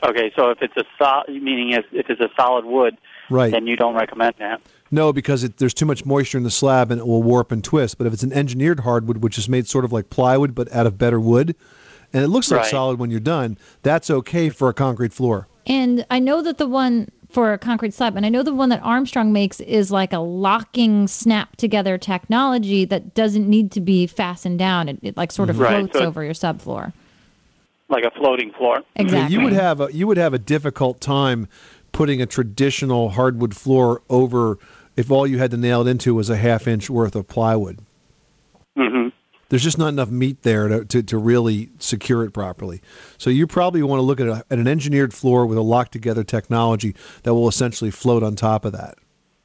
Okay, 0.04 0.32
so 0.36 0.50
if 0.52 0.60
it's 0.62 0.76
a 0.78 0.84
solid, 0.98 1.30
meaning 1.30 1.72
if, 1.72 1.86
if 1.92 2.10
it's 2.10 2.22
a 2.22 2.30
solid 2.36 2.66
wood, 2.66 2.98
Right. 3.30 3.52
then 3.52 3.68
you 3.68 3.76
don't 3.76 3.96
recommend 3.96 4.36
that. 4.40 4.62
No, 4.90 5.12
because 5.12 5.44
it, 5.44 5.58
there's 5.58 5.74
too 5.74 5.86
much 5.86 6.06
moisture 6.06 6.38
in 6.38 6.46
the 6.46 6.52
slab 6.52 6.92
and 6.92 7.02
it 7.02 7.06
will 7.06 7.24
warp 7.24 7.52
and 7.52 7.62
twist. 7.64 7.98
But 7.98 8.08
if 8.08 8.14
it's 8.14 8.24
an 8.24 8.32
engineered 8.32 8.82
hardwood, 8.82 9.18
which 9.18 9.38
is 9.38 9.50
made 9.50 9.68
sort 9.68 9.84
of 9.84 9.92
like 9.92 10.10
plywood 10.10 10.56
but 10.56 10.72
out 10.72 10.86
of 10.88 10.98
better 10.98 11.20
wood, 11.20 11.56
and 12.14 12.24
it 12.24 12.28
looks 12.30 12.50
like 12.52 12.62
Right. 12.62 12.70
solid 12.72 13.00
when 13.00 13.12
you're 13.12 13.20
done, 13.20 13.58
that's 13.82 14.10
okay 14.10 14.50
for 14.50 14.70
a 14.70 14.74
concrete 14.74 15.12
floor. 15.12 15.48
And 15.66 16.06
I 16.10 16.20
know 16.20 16.42
that 16.42 16.58
the 16.58 16.68
one 16.68 17.10
for 17.30 17.54
a 17.54 17.58
concrete 17.58 17.94
slab, 17.94 18.16
and 18.16 18.26
I 18.26 18.30
know 18.30 18.44
the 18.44 18.54
one 18.54 18.70
that 18.70 18.82
Armstrong 18.84 19.34
makes 19.34 19.60
is 19.60 19.92
like 19.92 20.14
a 20.14 20.20
locking, 20.20 21.08
snap 21.08 21.56
together 21.58 21.98
technology 21.98 22.86
that 22.86 23.14
doesn't 23.14 23.48
need 23.48 23.72
to 23.74 23.82
be 23.82 24.08
fastened 24.08 24.60
down. 24.60 24.88
It, 24.88 25.00
it 25.02 25.18
like 25.18 25.32
sort 25.32 25.50
of 25.50 25.60
Right, 25.60 25.70
floats 25.72 26.00
so 26.00 26.06
over 26.06 26.24
your 26.24 26.34
subfloor. 26.34 26.94
Like 27.90 28.04
a 28.06 28.12
floating 28.12 28.52
floor. 28.52 28.84
Exactly. 28.96 29.36
You 29.36 29.42
would 29.44 29.54
have 29.54 29.82
a 29.82 29.90
you 29.94 30.08
would 30.08 30.18
have 30.18 30.34
a 30.34 30.40
difficult 30.40 31.00
time 31.00 31.48
putting 31.92 32.22
a 32.22 32.26
traditional 32.26 33.10
hardwood 33.10 33.56
floor 33.56 34.02
over 34.10 34.58
if 34.96 35.12
all 35.12 35.26
you 35.26 35.38
had 35.38 35.52
to 35.52 35.58
nail 35.58 35.88
it 35.88 35.90
into 35.90 36.14
was 36.14 36.30
a 36.30 36.38
half 36.38 36.68
inch 36.68 36.90
worth 36.90 37.16
of 37.16 37.28
plywood. 37.28 37.80
Mm-hmm. 38.78 39.10
There's 39.50 39.64
just 39.64 39.78
not 39.78 39.90
enough 39.90 40.10
meat 40.10 40.44
there 40.44 40.68
to, 40.68 40.86
to, 40.86 41.04
to 41.04 41.18
really 41.18 41.70
secure 41.80 42.24
it 42.24 42.32
properly. 42.32 42.82
So 43.18 43.30
you 43.30 43.48
probably 43.48 43.82
want 43.84 44.00
to 44.00 44.04
look 44.04 44.20
at, 44.20 44.28
a, 44.28 44.44
at 44.50 44.60
an 44.60 44.68
engineered 44.68 45.14
floor 45.14 45.46
with 45.46 45.58
a 45.58 45.62
locked 45.62 45.94
together 45.94 46.24
technology 46.24 46.96
that 47.24 47.34
will 47.34 47.48
essentially 47.48 47.92
float 47.92 48.24
on 48.24 48.36
top 48.36 48.66
of 48.66 48.74
that. 48.74 48.98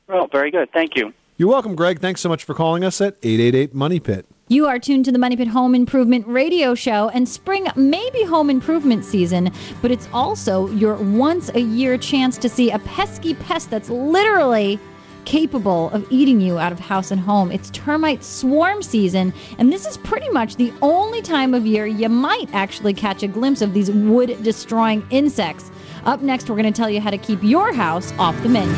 Well, 0.09 0.27
very 0.27 0.51
good. 0.51 0.71
Thank 0.73 0.97
you. 0.97 1.13
You're 1.37 1.49
welcome, 1.49 1.75
Greg. 1.75 2.01
Thanks 2.01 2.21
so 2.21 2.29
much 2.29 2.45
for 2.45 2.55
calling 2.55 2.85
us 2.85 3.01
at 3.01 3.17
888 3.23 3.75
Money 3.75 4.01
Pit. 4.01 4.27
You 4.49 4.67
are 4.67 4.79
tuned 4.79 5.07
to 5.07 5.13
the 5.13 5.19
Money 5.19 5.35
Pit 5.35 5.49
Home 5.49 5.75
Improvement 5.75 6.27
Radio 6.27 6.75
Show, 6.75 7.09
and 7.09 7.27
spring 7.27 7.67
may 7.75 8.11
be 8.11 8.23
home 8.23 8.51
improvement 8.51 9.05
season, 9.05 9.51
but 9.81 9.91
it's 9.91 10.09
also 10.13 10.69
your 10.73 10.97
once 10.97 11.49
a 11.55 11.61
year 11.61 11.97
chance 11.97 12.37
to 12.37 12.51
see 12.51 12.71
a 12.71 12.79
pesky 12.81 13.33
pest 13.35 13.71
that's 13.71 13.89
literally 13.89 14.79
capable 15.25 15.91
of 15.91 16.07
eating 16.11 16.41
you 16.41 16.59
out 16.59 16.73
of 16.73 16.79
house 16.79 17.11
and 17.11 17.21
home. 17.21 17.51
It's 17.51 17.71
termite 17.71 18.23
swarm 18.25 18.83
season, 18.83 19.33
and 19.59 19.73
this 19.73 19.87
is 19.87 19.97
pretty 19.99 20.29
much 20.31 20.57
the 20.57 20.73
only 20.83 21.23
time 21.23 21.55
of 21.55 21.67
year 21.67 21.87
you 21.87 22.09
might 22.09 22.49
actually 22.53 22.95
catch 22.95 23.23
a 23.23 23.29
glimpse 23.29 23.63
of 23.63 23.75
these 23.75 23.91
wood 23.91 24.43
destroying 24.43 25.07
insects. 25.11 25.71
Up 26.05 26.23
next, 26.23 26.49
we're 26.51 26.57
going 26.57 26.73
to 26.73 26.77
tell 26.77 26.91
you 26.91 27.01
how 27.01 27.11
to 27.11 27.19
keep 27.19 27.43
your 27.43 27.73
house 27.73 28.13
off 28.19 28.41
the 28.43 28.49
menu. 28.49 28.75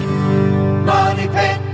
Money 0.84 1.28
Pit. 1.28 1.73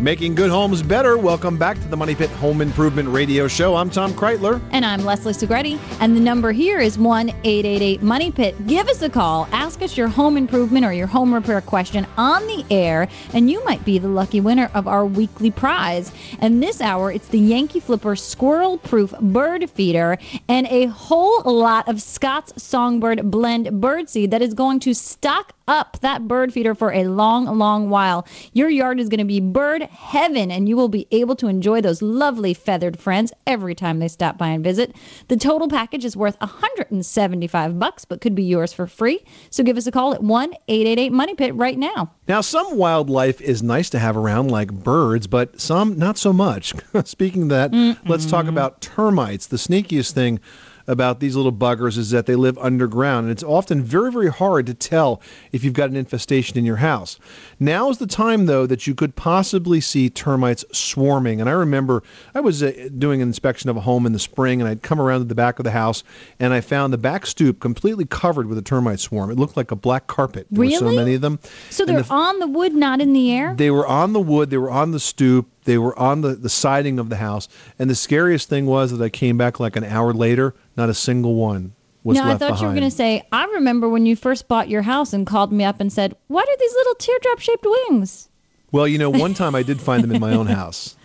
Making 0.00 0.34
good 0.34 0.50
homes 0.50 0.82
better. 0.82 1.16
Welcome 1.16 1.56
back 1.56 1.80
to 1.80 1.86
the 1.86 1.96
Money 1.96 2.16
Pit 2.16 2.28
Home 2.30 2.60
Improvement 2.60 3.08
Radio 3.08 3.46
Show. 3.46 3.76
I'm 3.76 3.88
Tom 3.88 4.12
Kraeutler. 4.12 4.60
And 4.72 4.84
I'm 4.84 5.04
Leslie 5.04 5.32
Segrete. 5.32 5.78
And 6.00 6.16
the 6.16 6.20
number 6.20 6.50
here 6.50 6.80
is 6.80 6.98
1 6.98 7.28
888 7.28 8.02
Money 8.02 8.32
Pit. 8.32 8.66
Give 8.66 8.88
us 8.88 9.02
a 9.02 9.08
call. 9.08 9.48
Ask 9.52 9.82
us 9.82 9.96
your 9.96 10.08
home 10.08 10.36
improvement 10.36 10.84
or 10.84 10.92
your 10.92 11.06
home 11.06 11.32
repair 11.32 11.60
question 11.60 12.08
on 12.16 12.44
the 12.48 12.64
air, 12.72 13.06
and 13.34 13.48
you 13.48 13.64
might 13.64 13.84
be 13.84 13.98
the 13.98 14.08
lucky 14.08 14.40
winner 14.40 14.68
of 14.74 14.88
our 14.88 15.06
weekly 15.06 15.52
prize. 15.52 16.10
And 16.40 16.60
this 16.60 16.80
hour, 16.80 17.12
it's 17.12 17.28
the 17.28 17.38
Yankee 17.38 17.78
Flipper 17.78 18.16
Squirrel 18.16 18.78
Proof 18.78 19.12
Bird 19.20 19.70
Feeder 19.70 20.18
and 20.48 20.66
a 20.70 20.86
whole 20.86 21.40
lot 21.44 21.88
of 21.88 22.02
Scott's 22.02 22.60
Songbird 22.60 23.30
Blend 23.30 23.68
Birdseed 23.68 24.30
that 24.30 24.42
is 24.42 24.54
going 24.54 24.80
to 24.80 24.92
stock 24.92 25.52
up 25.68 25.98
that 26.00 26.28
bird 26.28 26.52
feeder 26.52 26.74
for 26.74 26.92
a 26.92 27.04
long, 27.04 27.46
long 27.58 27.90
while. 27.90 28.26
Your 28.52 28.68
yard 28.68 29.00
is 29.00 29.08
going 29.08 29.18
to 29.18 29.24
be 29.24 29.40
bird 29.40 29.82
heaven, 29.82 30.50
and 30.50 30.68
you 30.68 30.76
will 30.76 30.88
be 30.88 31.06
able 31.10 31.36
to 31.36 31.46
enjoy 31.46 31.80
those 31.80 32.02
lovely 32.02 32.54
feathered 32.54 32.98
friends 32.98 33.32
every 33.46 33.74
time 33.74 33.98
they 33.98 34.08
stop 34.08 34.38
by 34.38 34.48
and 34.48 34.62
visit. 34.62 34.94
The 35.28 35.36
total 35.36 35.68
package 35.68 36.04
is 36.04 36.16
worth 36.16 36.38
175 36.40 37.78
bucks, 37.78 38.04
but 38.04 38.20
could 38.20 38.34
be 38.34 38.44
yours 38.44 38.72
for 38.72 38.86
free. 38.86 39.24
So 39.50 39.62
give 39.62 39.76
us 39.76 39.86
a 39.86 39.92
call 39.92 40.14
at 40.14 40.22
1 40.22 40.54
888 40.68 41.12
Money 41.12 41.34
Pit 41.34 41.54
right 41.54 41.78
now. 41.78 42.12
Now, 42.26 42.40
some 42.40 42.76
wildlife 42.76 43.40
is 43.40 43.62
nice 43.62 43.90
to 43.90 43.98
have 43.98 44.16
around, 44.16 44.50
like 44.50 44.72
birds, 44.72 45.26
but 45.26 45.60
some 45.60 45.98
not 45.98 46.16
so 46.16 46.32
much. 46.32 46.74
Speaking 47.04 47.42
of 47.44 47.48
that, 47.50 47.98
let's 48.06 48.26
talk 48.26 48.46
about 48.46 48.80
termites. 48.80 49.46
The 49.46 49.56
sneakiest 49.56 50.12
thing 50.12 50.40
about 50.86 51.20
these 51.20 51.36
little 51.36 51.52
buggers 51.52 51.96
is 51.96 52.10
that 52.10 52.26
they 52.26 52.34
live 52.36 52.58
underground, 52.58 53.24
and 53.24 53.32
it's 53.32 53.42
often 53.42 53.82
very, 53.82 54.12
very 54.12 54.30
hard 54.30 54.66
to 54.66 54.74
tell 54.74 55.20
if 55.52 55.64
you've 55.64 55.72
got 55.74 55.90
an 55.90 55.96
infestation 55.96 56.58
in 56.58 56.64
your 56.64 56.76
house. 56.76 57.18
Now 57.58 57.90
is 57.90 57.98
the 57.98 58.06
time, 58.06 58.46
though, 58.46 58.66
that 58.66 58.86
you 58.86 58.94
could 58.94 59.16
possibly 59.16 59.80
see 59.80 60.10
termites 60.10 60.64
swarming. 60.72 61.40
And 61.40 61.48
I 61.48 61.52
remember 61.52 62.02
I 62.34 62.40
was 62.40 62.62
uh, 62.62 62.88
doing 62.98 63.22
an 63.22 63.28
inspection 63.28 63.70
of 63.70 63.76
a 63.76 63.80
home 63.80 64.06
in 64.06 64.12
the 64.12 64.18
spring, 64.18 64.60
and 64.60 64.68
I'd 64.68 64.82
come 64.82 65.00
around 65.00 65.20
to 65.20 65.24
the 65.26 65.34
back 65.34 65.58
of 65.58 65.64
the 65.64 65.70
house, 65.70 66.04
and 66.38 66.52
I 66.52 66.60
found 66.60 66.92
the 66.92 66.98
back 66.98 67.26
stoop 67.26 67.60
completely 67.60 68.04
covered 68.04 68.46
with 68.46 68.58
a 68.58 68.62
termite 68.62 69.00
swarm. 69.00 69.30
It 69.30 69.38
looked 69.38 69.56
like 69.56 69.70
a 69.70 69.76
black 69.76 70.06
carpet. 70.06 70.46
There 70.50 70.64
were 70.64 70.70
so 70.70 70.92
many 70.92 71.14
of 71.14 71.20
them. 71.20 71.38
So 71.70 71.84
And 71.84 71.94
they're 71.96 72.02
the- 72.02 72.12
on 72.14 72.38
the 72.40 72.46
wood, 72.46 72.74
not 72.74 73.00
in 73.00 73.12
the 73.12 73.32
air? 73.32 73.54
they 73.56 73.70
were 73.70 73.86
on 73.86 74.12
the 74.12 74.20
wood, 74.20 74.50
they 74.50 74.58
were 74.58 74.70
on 74.70 74.90
the 74.90 75.00
stoop, 75.00 75.48
they 75.64 75.78
were 75.78 75.98
on 75.98 76.20
the, 76.20 76.34
the 76.34 76.48
siding 76.48 76.98
of 76.98 77.08
the 77.08 77.16
house. 77.16 77.48
And 77.78 77.90
the 77.90 77.94
scariest 77.94 78.48
thing 78.48 78.66
was 78.66 78.90
that 78.90 79.02
I 79.02 79.08
came 79.08 79.36
back 79.36 79.60
like 79.60 79.76
an 79.76 79.84
hour 79.84 80.12
later, 80.12 80.54
not 80.76 80.88
a 80.88 80.94
single 80.94 81.34
one 81.34 81.72
was 82.04 82.18
no, 82.18 82.24
I 82.24 82.36
thought 82.36 82.60
you 82.60 82.66
were 82.66 82.74
going 82.74 82.84
to 82.84 82.90
say, 82.90 83.26
I 83.32 83.46
remember 83.46 83.88
when 83.88 84.04
you 84.06 84.14
first 84.14 84.46
bought 84.46 84.68
your 84.68 84.82
house 84.82 85.12
and 85.14 85.26
called 85.26 85.52
me 85.52 85.64
up 85.64 85.80
and 85.80 85.92
said, 85.92 86.14
What 86.28 86.46
are 86.48 86.56
these 86.58 86.72
little 86.74 86.94
teardrop 86.96 87.40
shaped 87.40 87.66
wings? 87.66 88.28
Well, 88.70 88.86
you 88.86 88.98
know, 88.98 89.10
one 89.10 89.34
time 89.34 89.54
I 89.54 89.62
did 89.62 89.80
find 89.80 90.02
them 90.02 90.12
in 90.12 90.20
my 90.20 90.34
own 90.34 90.46
house. 90.46 90.96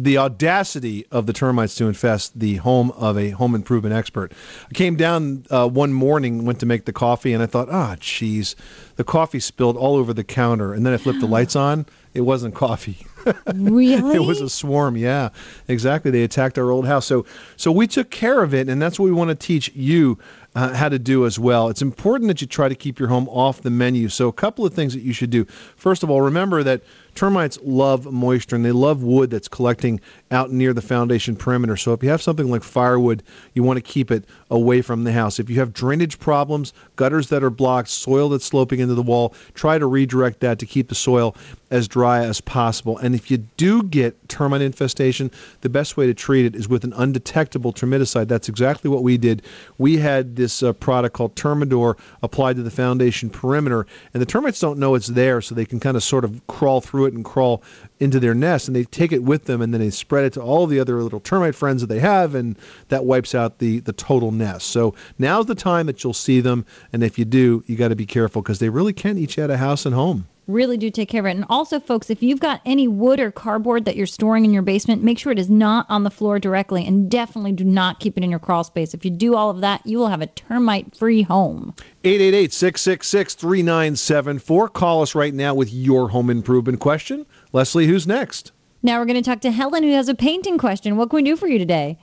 The 0.00 0.16
audacity 0.16 1.06
of 1.10 1.26
the 1.26 1.32
termites 1.32 1.74
to 1.74 1.86
infest 1.86 2.38
the 2.38 2.56
home 2.56 2.92
of 2.92 3.18
a 3.18 3.30
home 3.30 3.56
improvement 3.56 3.96
expert. 3.96 4.32
I 4.70 4.72
came 4.72 4.94
down 4.94 5.44
uh, 5.50 5.68
one 5.68 5.92
morning, 5.92 6.44
went 6.44 6.60
to 6.60 6.66
make 6.66 6.84
the 6.84 6.92
coffee, 6.92 7.32
and 7.32 7.42
I 7.42 7.46
thought, 7.46 7.68
ah, 7.68 7.96
jeez, 7.98 8.54
the 8.94 9.02
coffee 9.02 9.40
spilled 9.40 9.76
all 9.76 9.96
over 9.96 10.14
the 10.14 10.22
counter. 10.22 10.72
And 10.72 10.86
then 10.86 10.92
I 10.92 10.98
flipped 10.98 11.18
the 11.18 11.26
lights 11.26 11.56
on. 11.68 11.84
It 12.14 12.20
wasn't 12.20 12.54
coffee. 12.54 13.06
Really? 13.52 13.94
it 14.14 14.20
was 14.20 14.40
a 14.40 14.48
swarm. 14.48 14.96
Yeah, 14.96 15.30
exactly. 15.66 16.12
They 16.12 16.22
attacked 16.22 16.58
our 16.58 16.70
old 16.70 16.86
house. 16.86 17.04
So, 17.04 17.26
so 17.56 17.72
we 17.72 17.88
took 17.88 18.10
care 18.10 18.42
of 18.42 18.54
it, 18.54 18.68
and 18.68 18.80
that's 18.80 19.00
what 19.00 19.06
we 19.06 19.12
want 19.12 19.30
to 19.30 19.34
teach 19.34 19.74
you 19.74 20.18
uh, 20.58 20.74
how 20.74 20.88
to 20.88 20.98
do 20.98 21.24
as 21.24 21.38
well. 21.38 21.68
It's 21.68 21.82
important 21.82 22.26
that 22.26 22.40
you 22.40 22.48
try 22.48 22.68
to 22.68 22.74
keep 22.74 22.98
your 22.98 23.08
home 23.08 23.28
off 23.28 23.62
the 23.62 23.70
menu. 23.70 24.08
So, 24.08 24.26
a 24.26 24.32
couple 24.32 24.66
of 24.66 24.74
things 24.74 24.92
that 24.92 25.02
you 25.02 25.12
should 25.12 25.30
do. 25.30 25.44
First 25.76 26.02
of 26.02 26.10
all, 26.10 26.20
remember 26.20 26.64
that 26.64 26.82
termites 27.14 27.60
love 27.62 28.12
moisture 28.12 28.56
and 28.56 28.64
they 28.64 28.72
love 28.72 29.04
wood 29.04 29.30
that's 29.30 29.46
collecting 29.46 30.00
out 30.30 30.50
near 30.52 30.72
the 30.72 30.82
foundation 30.82 31.36
perimeter. 31.36 31.76
So, 31.76 31.92
if 31.92 32.02
you 32.02 32.08
have 32.10 32.22
something 32.22 32.50
like 32.50 32.62
firewood, 32.62 33.22
you 33.54 33.62
want 33.62 33.76
to 33.78 33.82
keep 33.82 34.10
it 34.10 34.24
away 34.50 34.82
from 34.82 35.04
the 35.04 35.12
house. 35.12 35.38
If 35.38 35.50
you 35.50 35.58
have 35.60 35.72
drainage 35.72 36.18
problems, 36.18 36.72
gutters 36.96 37.28
that 37.28 37.42
are 37.42 37.50
blocked, 37.50 37.88
soil 37.88 38.28
that's 38.28 38.44
sloping 38.44 38.80
into 38.80 38.94
the 38.94 39.02
wall, 39.02 39.34
try 39.54 39.78
to 39.78 39.86
redirect 39.86 40.40
that 40.40 40.58
to 40.58 40.66
keep 40.66 40.88
the 40.88 40.94
soil 40.94 41.34
as 41.70 41.86
dry 41.86 42.24
as 42.24 42.40
possible. 42.40 42.96
And 42.98 43.14
if 43.14 43.30
you 43.30 43.38
do 43.38 43.82
get 43.82 44.28
termite 44.28 44.62
infestation, 44.62 45.30
the 45.60 45.68
best 45.68 45.96
way 45.96 46.06
to 46.06 46.14
treat 46.14 46.46
it 46.46 46.54
is 46.54 46.68
with 46.68 46.84
an 46.84 46.92
undetectable 46.94 47.72
termiticide. 47.72 48.28
That's 48.28 48.48
exactly 48.48 48.90
what 48.90 49.02
we 49.02 49.18
did. 49.18 49.42
We 49.76 49.98
had 49.98 50.36
this 50.36 50.62
uh, 50.62 50.72
product 50.72 51.14
called 51.14 51.34
Termidor 51.34 51.98
applied 52.22 52.56
to 52.56 52.62
the 52.62 52.70
foundation 52.70 53.30
perimeter, 53.30 53.86
and 54.14 54.20
the 54.20 54.26
termites 54.26 54.60
don't 54.60 54.78
know 54.78 54.94
it's 54.94 55.08
there, 55.08 55.40
so 55.40 55.54
they 55.54 55.66
can 55.66 55.80
kind 55.80 55.96
of 55.96 56.02
sort 56.02 56.24
of 56.24 56.46
crawl 56.46 56.80
through 56.80 57.06
it 57.06 57.14
and 57.14 57.24
crawl 57.24 57.62
into 58.00 58.20
their 58.20 58.34
nest, 58.34 58.68
and 58.68 58.76
they 58.76 58.84
take 58.84 59.12
it 59.12 59.22
with 59.22 59.44
them, 59.44 59.60
and 59.60 59.72
then 59.72 59.80
they 59.80 59.90
spread 59.90 60.24
it 60.24 60.32
to 60.34 60.40
all 60.40 60.66
the 60.66 60.80
other 60.80 61.02
little 61.02 61.20
termite 61.20 61.54
friends 61.54 61.80
that 61.80 61.88
they 61.88 62.00
have, 62.00 62.34
and 62.34 62.56
that 62.88 63.04
wipes 63.04 63.34
out 63.34 63.58
the 63.58 63.80
the 63.80 63.92
total 63.92 64.32
nest. 64.32 64.68
So 64.68 64.94
now's 65.18 65.46
the 65.46 65.54
time 65.54 65.86
that 65.86 66.02
you'll 66.02 66.14
see 66.14 66.40
them, 66.40 66.64
and 66.92 67.02
if 67.02 67.18
you 67.18 67.24
do, 67.24 67.62
you 67.66 67.76
got 67.76 67.88
to 67.88 67.96
be 67.96 68.06
careful 68.06 68.42
because 68.42 68.58
they 68.58 68.68
really 68.68 68.92
can 68.92 69.18
eat 69.18 69.36
you 69.36 69.44
out 69.44 69.50
of 69.50 69.58
house 69.58 69.86
and 69.86 69.94
home. 69.94 70.26
Really 70.48 70.78
do 70.78 70.90
take 70.90 71.10
care 71.10 71.20
of 71.20 71.26
it. 71.26 71.36
And 71.36 71.44
also, 71.50 71.78
folks, 71.78 72.08
if 72.08 72.22
you've 72.22 72.40
got 72.40 72.62
any 72.64 72.88
wood 72.88 73.20
or 73.20 73.30
cardboard 73.30 73.84
that 73.84 73.96
you're 73.96 74.06
storing 74.06 74.46
in 74.46 74.52
your 74.54 74.62
basement, 74.62 75.02
make 75.02 75.18
sure 75.18 75.30
it 75.30 75.38
is 75.38 75.50
not 75.50 75.84
on 75.90 76.04
the 76.04 76.10
floor 76.10 76.38
directly 76.38 76.86
and 76.86 77.10
definitely 77.10 77.52
do 77.52 77.64
not 77.64 78.00
keep 78.00 78.16
it 78.16 78.24
in 78.24 78.30
your 78.30 78.38
crawl 78.38 78.64
space. 78.64 78.94
If 78.94 79.04
you 79.04 79.10
do 79.10 79.34
all 79.34 79.50
of 79.50 79.60
that, 79.60 79.86
you 79.86 79.98
will 79.98 80.08
have 80.08 80.22
a 80.22 80.26
termite 80.26 80.96
free 80.96 81.20
home. 81.20 81.74
888 82.02 82.50
666 82.54 83.34
3974. 83.34 84.68
Call 84.70 85.02
us 85.02 85.14
right 85.14 85.34
now 85.34 85.54
with 85.54 85.70
your 85.70 86.08
home 86.08 86.30
improvement 86.30 86.80
question. 86.80 87.26
Leslie, 87.52 87.86
who's 87.86 88.06
next? 88.06 88.52
Now 88.82 88.98
we're 88.98 89.06
going 89.06 89.22
to 89.22 89.28
talk 89.28 89.40
to 89.40 89.50
Helen, 89.50 89.82
who 89.82 89.92
has 89.92 90.08
a 90.08 90.14
painting 90.14 90.58
question. 90.58 90.96
What 90.96 91.10
can 91.10 91.16
we 91.16 91.22
do 91.22 91.36
for 91.36 91.48
you 91.48 91.58
today? 91.58 91.98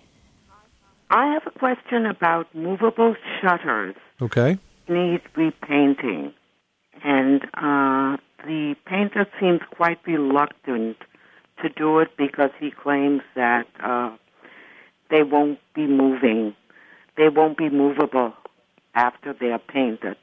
I 1.09 1.31
have 1.33 1.43
a 1.45 1.51
question 1.57 2.05
about 2.05 2.53
movable 2.55 3.15
shutters 3.41 3.95
Okay. 4.21 4.57
need 4.89 5.21
repainting, 5.35 6.33
and 7.03 7.43
uh, 7.53 8.17
the 8.43 8.75
painter 8.85 9.27
seems 9.39 9.61
quite 9.75 9.99
reluctant 10.07 10.97
to 11.61 11.69
do 11.69 11.99
it 11.99 12.09
because 12.17 12.49
he 12.59 12.71
claims 12.71 13.21
that 13.35 13.67
uh, 13.83 14.15
they 15.09 15.23
won't 15.23 15.59
be 15.75 15.85
moving, 15.85 16.55
they 17.17 17.29
won't 17.29 17.57
be 17.57 17.69
movable 17.69 18.33
after 18.95 19.31
they 19.33 19.51
are 19.51 19.59
painted. 19.59 20.17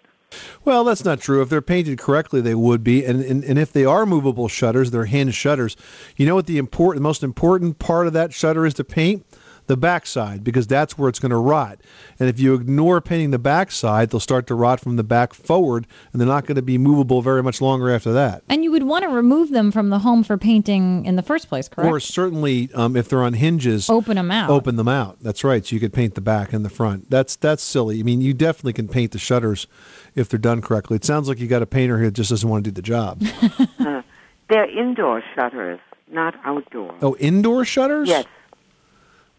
Well, 0.65 0.85
that's 0.85 1.05
not 1.05 1.21
true. 1.21 1.43
If 1.43 1.49
they're 1.49 1.63
painted 1.63 1.99
correctly, 1.99 2.41
they 2.41 2.55
would 2.55 2.83
be. 2.85 3.05
And, 3.05 3.23
and, 3.23 3.45
and 3.45 3.59
if 3.59 3.73
they 3.73 3.85
are 3.85 4.07
movable 4.07 4.49
shutters, 4.49 4.91
they're 4.91 5.05
hinge 5.05 5.35
shutters. 5.35 5.77
You 6.17 6.27
know 6.27 6.35
what 6.35 6.47
the 6.47 6.59
important, 6.59 7.01
the 7.01 7.09
most 7.09 7.23
important 7.23 7.79
part 7.79 8.07
of 8.07 8.13
that 8.13 8.33
shutter 8.33 8.67
is 8.67 8.75
to 8.75 8.85
paint? 8.85 9.25
The 9.69 9.77
backside, 9.77 10.43
because 10.43 10.67
that's 10.67 10.99
where 10.99 11.09
it's 11.09 11.21
going 11.21 11.31
to 11.31 11.37
rot. 11.37 11.81
And 12.19 12.29
if 12.29 12.41
you 12.41 12.53
ignore 12.55 13.01
painting 13.01 13.31
the 13.31 13.39
backside, 13.39 14.11
they'll 14.11 14.19
start 14.19 14.49
to 14.49 14.57
rot 14.57 14.81
from 14.81 14.97
the 14.97 15.05
back 15.05 15.33
forward, 15.33 15.87
and 16.13 16.21
they're 16.21 16.27
not 16.27 16.47
going 16.47 16.57
to 16.57 16.63
be 16.63 16.79
movable 16.79 17.23
very 17.23 17.45
much 17.45 17.61
longer 17.61 17.89
after 17.89 18.13
that. 18.13 18.43
And 18.49 18.65
you 18.65 18.73
would 18.73 18.83
want 18.83 19.05
to 19.05 19.09
remove 19.09 19.51
them 19.51 19.71
from 19.71 19.91
the 19.91 20.01
home 20.01 20.25
for 20.25 20.37
painting 20.37 21.07
in 21.07 21.15
the 21.15 21.23
first 21.23 21.49
place, 21.49 21.69
correct? 21.69 21.89
Or 21.89 22.01
certainly, 22.01 22.71
um, 22.75 22.97
if 22.97 23.09
they're 23.09 23.23
on 23.23 23.35
hinges, 23.35 23.89
open 23.89 24.17
them 24.17 24.33
out. 24.33 24.51
Open 24.51 24.75
them 24.75 24.89
out. 24.89 25.19
That's 25.23 25.45
right. 25.45 25.65
So 25.65 25.75
you 25.75 25.81
could 25.81 25.93
paint 25.93 26.17
the 26.17 26.21
back 26.21 26.53
and 26.53 26.65
the 26.65 26.71
front. 26.71 27.09
That's 27.09 27.37
that's 27.37 27.63
silly. 27.63 28.01
I 28.01 28.03
mean, 28.03 28.21
you 28.21 28.35
definitely 28.35 28.73
can 28.73 28.89
paint 28.89 29.13
the 29.13 29.21
shutters 29.21 29.69
if 30.15 30.29
they're 30.29 30.39
done 30.39 30.61
correctly. 30.61 30.97
It 30.97 31.05
sounds 31.05 31.29
like 31.29 31.39
you 31.41 31.47
got 31.49 31.63
a 31.63 31.67
painter 31.67 31.99
who 31.99 32.11
just 32.11 32.31
doesn't 32.31 32.49
want 32.49 32.65
to 32.65 32.71
do 32.71 32.75
the 32.75 32.83
job. 32.83 33.23
Uh, 33.79 34.03
they're 34.49 34.71
indoor 34.79 35.23
shutters, 35.35 35.81
not 36.11 36.35
outdoor. 36.45 36.95
oh, 37.03 37.17
indoor 37.17 37.65
shutters? 37.65 38.09
Yes, 38.09 38.27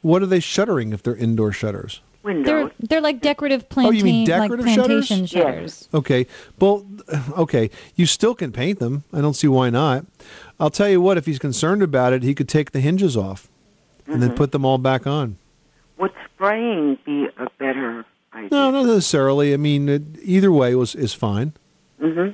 What 0.01 0.21
are 0.21 0.25
they 0.25 0.39
shuttering 0.39 0.91
if 0.91 1.01
they're 1.03 1.15
indoor 1.15 1.51
shutters? 1.51 2.01
windows. 2.23 2.45
They're 2.79 2.87
they're 2.89 3.01
like 3.01 3.21
decorative 3.21 3.63
Oh, 3.63 3.67
plantain, 3.69 3.95
you 3.97 4.03
mean 4.03 4.25
like 4.25 4.49
decorative 4.49 4.65
plantation 4.65 5.25
shutters? 5.25 5.87
shutters. 5.87 5.89
Okay. 5.93 6.25
Well, 6.59 6.85
okay. 7.37 7.69
You 7.95 8.05
still 8.05 8.33
can 8.35 8.51
paint 8.51 8.79
them. 8.79 9.03
I 9.13 9.21
don't 9.21 9.33
see 9.35 9.47
why 9.47 9.69
not. 9.69 10.05
I'll 10.59 10.69
tell 10.71 10.89
you 10.89 10.99
what. 11.01 11.17
If 11.17 11.25
he's 11.25 11.39
concerned 11.39 11.83
about 11.83 12.11
it, 12.13 12.23
he 12.23 12.33
could 12.33 12.49
take 12.49 12.71
the 12.71 12.79
hinges 12.79 13.15
off 13.17 13.49
and 14.07 14.21
then 14.21 14.31
Mhm. 14.31 14.35
put 14.35 14.51
them 14.51 14.65
all 14.65 14.77
back 14.77 15.05
on. 15.07 15.37
Would 15.99 16.11
spraying 16.33 16.97
be 17.05 17.27
a 17.37 17.47
better 17.59 18.05
idea? 18.33 18.49
No, 18.51 18.71
not 18.71 18.85
necessarily. 18.85 19.53
I 19.53 19.57
mean, 19.57 19.89
it, 19.89 20.01
either 20.21 20.51
way 20.51 20.75
was 20.75 20.95
is 20.95 21.13
fine. 21.13 21.53
hmm 21.99 22.29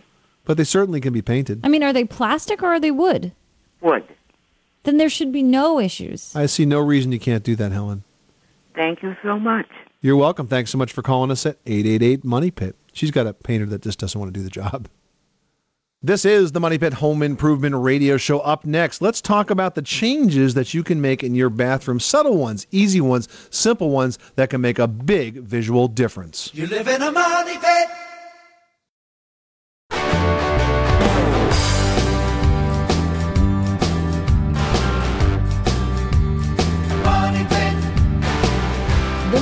But 0.45 0.57
they 0.57 0.63
certainly 0.63 1.01
can 1.01 1.13
be 1.13 1.21
painted. 1.21 1.61
I 1.63 1.67
mean, 1.69 1.83
are 1.83 1.93
they 1.93 2.05
plastic 2.05 2.61
or 2.63 2.67
are 2.67 2.79
they 2.79 2.91
wood? 2.91 3.31
Wood. 3.81 4.03
Then 4.83 4.97
there 4.97 5.09
should 5.09 5.31
be 5.31 5.43
no 5.43 5.79
issues. 5.79 6.35
I 6.35 6.45
see 6.45 6.65
no 6.65 6.79
reason 6.79 7.11
you 7.11 7.19
can't 7.19 7.43
do 7.43 7.55
that, 7.57 7.71
Helen. 7.71 8.03
Thank 8.75 9.03
you 9.03 9.15
so 9.21 9.37
much. 9.39 9.67
You're 10.01 10.15
welcome. 10.15 10.47
Thanks 10.47 10.71
so 10.71 10.77
much 10.77 10.93
for 10.93 11.01
calling 11.01 11.31
us 11.31 11.45
at 11.45 11.57
888 11.65 12.23
Money 12.23 12.51
Pit. 12.51 12.75
She's 12.93 13.11
got 13.11 13.27
a 13.27 13.33
painter 13.33 13.65
that 13.67 13.81
just 13.81 13.99
doesn't 13.99 14.19
want 14.19 14.33
to 14.33 14.39
do 14.39 14.43
the 14.43 14.49
job. 14.49 14.87
This 16.01 16.23
is 16.23 16.53
the 16.53 16.61
Money 16.61 16.77
Pit 16.77 16.93
Home 16.93 17.21
Improvement 17.21 17.75
Radio 17.75 18.15
Show. 18.15 18.39
Up 18.39 18.65
next, 18.65 19.01
let's 19.01 19.19
talk 19.19 19.49
about 19.49 19.75
the 19.75 19.81
changes 19.81 20.53
that 20.53 20.73
you 20.73 20.81
can 20.81 21.01
make 21.01 21.25
in 21.25 21.35
your 21.35 21.49
bathroom. 21.49 21.99
Subtle 21.99 22.37
ones, 22.37 22.65
easy 22.71 23.01
ones, 23.01 23.27
simple 23.49 23.89
ones 23.89 24.17
that 24.35 24.49
can 24.49 24.61
make 24.61 24.79
a 24.79 24.87
big 24.87 25.39
visual 25.39 25.89
difference. 25.89 26.51
You 26.53 26.67
live 26.67 26.87
in 26.87 27.01
a 27.01 27.11
money 27.11 27.57
pit. 27.57 28.08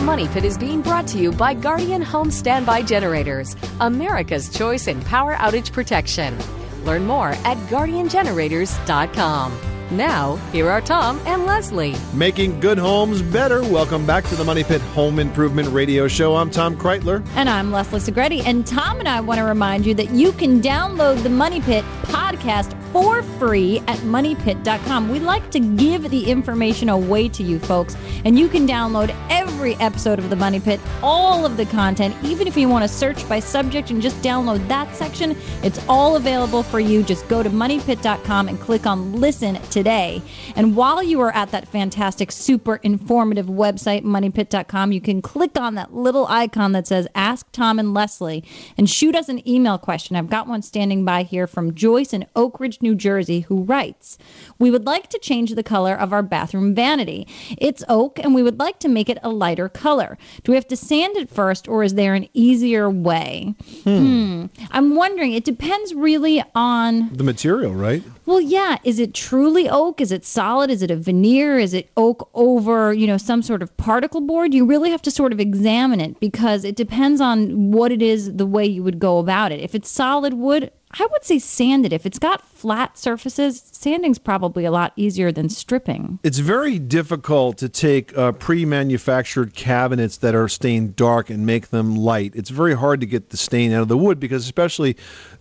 Money 0.07 0.29
Pit 0.29 0.45
is 0.45 0.57
being 0.57 0.81
brought 0.81 1.05
to 1.05 1.17
you 1.17 1.33
by 1.33 1.53
Guardian 1.53 2.01
Home 2.01 2.31
Standby 2.31 2.83
Generators, 2.83 3.57
America's 3.81 4.47
choice 4.47 4.87
in 4.87 5.01
power 5.01 5.35
outage 5.35 5.73
protection. 5.73 6.37
Learn 6.85 7.05
more 7.05 7.31
at 7.43 7.57
guardiangenerators.com. 7.67 9.59
Now, 9.91 10.35
here 10.53 10.69
are 10.69 10.79
Tom 10.81 11.19
and 11.25 11.45
Leslie. 11.45 11.95
Making 12.13 12.59
good 12.59 12.77
homes 12.77 13.21
better. 13.21 13.61
Welcome 13.61 14.05
back 14.05 14.23
to 14.25 14.35
the 14.35 14.45
Money 14.45 14.63
Pit 14.63 14.81
Home 14.81 15.19
Improvement 15.19 15.69
Radio 15.69 16.07
Show. 16.07 16.35
I'm 16.35 16.49
Tom 16.51 16.77
Kraeutler. 16.77 17.25
And 17.35 17.49
I'm 17.49 17.71
Leslie 17.71 17.99
Segrete. 17.99 18.45
And 18.45 18.67
Tom 18.67 18.99
and 18.99 19.07
I 19.09 19.19
want 19.19 19.39
to 19.39 19.43
remind 19.43 19.85
you 19.85 19.93
that 19.95 20.11
you 20.11 20.31
can 20.33 20.61
download 20.61 21.23
the 21.23 21.29
Money 21.29 21.61
Pit 21.61 21.85
podcast 22.03 22.77
for 22.91 23.21
free 23.39 23.79
at 23.87 23.97
moneypit.com. 23.99 25.09
We 25.09 25.19
like 25.19 25.51
to 25.51 25.59
give 25.59 26.09
the 26.09 26.29
information 26.29 26.89
away 26.89 27.29
to 27.29 27.43
you 27.43 27.59
folks, 27.59 27.95
and 28.25 28.37
you 28.37 28.49
can 28.49 28.67
download 28.67 29.15
every 29.29 29.56
episode 29.57 30.19
of 30.19 30.29
the 30.29 30.35
Money 30.35 30.59
Pit, 30.59 30.79
all 31.01 31.43
of 31.43 31.57
the 31.57 31.65
content, 31.65 32.15
even 32.23 32.47
if 32.47 32.55
you 32.55 32.69
want 32.69 32.83
to 32.83 32.87
search 32.87 33.27
by 33.27 33.39
subject 33.39 33.89
and 33.89 34.01
just 34.01 34.15
download 34.21 34.65
that 34.67 34.95
section. 34.95 35.35
It's 35.63 35.83
all 35.89 36.15
available 36.15 36.61
for 36.61 36.79
you. 36.79 37.01
Just 37.01 37.27
go 37.27 37.41
to 37.41 37.49
moneypit.com 37.49 38.47
and 38.47 38.59
click 38.59 38.85
on 38.85 39.13
listen 39.13 39.55
today. 39.63 40.21
And 40.55 40.75
while 40.75 41.01
you 41.01 41.19
are 41.21 41.33
at 41.35 41.49
that 41.51 41.67
fantastic, 41.67 42.31
super 42.31 42.75
informative 42.77 43.47
website, 43.47 44.03
moneypit.com, 44.03 44.91
you 44.91 45.01
can 45.01 45.21
click 45.21 45.57
on 45.59 45.75
that 45.75 45.93
little 45.93 46.27
icon 46.27 46.73
that 46.73 46.85
says 46.85 47.07
Ask 47.15 47.51
Tom 47.51 47.79
and 47.79 47.93
Leslie 47.93 48.43
and 48.77 48.87
shoot 48.87 49.15
us 49.15 49.27
an 49.27 49.47
email 49.47 49.79
question. 49.79 50.15
I've 50.15 50.29
got 50.29 50.47
one 50.47 50.61
standing 50.61 51.03
by 51.03 51.23
here 51.23 51.47
from 51.47 51.73
Joyce 51.73 52.13
in 52.13 52.27
Oak 52.35 52.59
Ridge, 52.59 52.81
New 52.81 52.93
Jersey, 52.93 53.41
who 53.41 53.63
writes 53.63 54.17
We 54.59 54.69
would 54.69 54.85
like 54.85 55.09
to 55.09 55.19
change 55.19 55.55
the 55.55 55.63
color 55.63 55.95
of 55.95 56.13
our 56.13 56.23
bathroom 56.23 56.75
vanity. 56.75 57.27
It's 57.57 57.83
oak, 57.89 58.19
and 58.19 58.35
we 58.35 58.43
would 58.43 58.59
like 58.59 58.79
to 58.79 58.87
make 58.87 59.09
it 59.09 59.17
a 59.23 59.29
lighter 59.47 59.69
color. 59.69 60.17
Do 60.43 60.51
we 60.51 60.55
have 60.57 60.67
to 60.67 60.75
sand 60.75 61.15
it 61.15 61.29
first, 61.29 61.67
or 61.69 61.81
is 61.83 61.93
there 61.93 62.13
an 62.15 62.27
easier 62.33 62.89
way? 62.89 63.55
Hmm. 63.85 64.47
I'm 64.71 64.95
wondering, 64.95 65.31
it 65.33 65.45
depends 65.45 65.93
really 65.93 66.43
on 66.53 67.09
The 67.15 67.23
material, 67.23 67.73
right? 67.73 68.03
well, 68.25 68.41
yeah. 68.41 68.77
Is 68.83 68.99
it 68.99 69.13
truly 69.13 69.69
oak? 69.69 70.01
Is 70.01 70.11
it 70.11 70.25
solid? 70.25 70.69
Is 70.69 70.81
it 70.81 70.91
a 70.91 70.97
veneer? 70.97 71.57
Is 71.57 71.73
it 71.73 71.89
oak 71.95 72.29
over, 72.33 72.91
you 72.93 73.07
know, 73.07 73.17
some 73.17 73.41
sort 73.41 73.61
of 73.61 73.69
particle 73.77 74.19
board? 74.19 74.53
You 74.53 74.65
really 74.65 74.89
have 74.91 75.01
to 75.03 75.11
sort 75.11 75.31
of 75.31 75.39
examine 75.39 76.01
it 76.01 76.19
because 76.19 76.65
it 76.65 76.75
depends 76.75 77.21
on 77.21 77.71
what 77.71 77.89
it 77.93 78.01
is, 78.01 78.33
the 78.35 78.45
way 78.45 78.65
you 78.65 78.83
would 78.83 78.99
go 78.99 79.19
about 79.19 79.53
it. 79.53 79.61
If 79.61 79.73
it's 79.73 79.89
solid 79.89 80.33
wood, 80.33 80.71
I 80.99 81.07
would 81.11 81.23
say 81.23 81.39
sand 81.39 81.85
it. 81.85 81.93
If 81.93 82.05
it's 82.05 82.19
got 82.19 82.41
flat 82.47 82.97
surfaces, 82.97 83.63
sanding's 83.71 84.17
probably 84.17 84.65
a 84.65 84.71
lot 84.71 84.93
easier 84.95 85.31
than 85.31 85.49
stripping. 85.49 86.19
It's 86.23 86.39
very 86.39 86.79
difficult 86.79 87.57
to 87.59 87.69
take 87.69 88.17
uh, 88.17 88.31
pre-manufactured 88.33 89.53
cabinets 89.53 90.17
that 90.17 90.33
are 90.35 90.47
stained 90.47 90.95
dark 90.95 91.29
and 91.29 91.45
make 91.45 91.69
them 91.69 91.95
light. 91.95 92.33
It's 92.35 92.49
very 92.49 92.73
hard 92.75 92.99
to 93.01 93.05
get 93.05 93.29
the 93.29 93.37
stain 93.37 93.71
out 93.73 93.81
of 93.83 93.87
the 93.87 93.97
wood 93.97 94.19
because 94.19 94.43
especially 94.45 94.97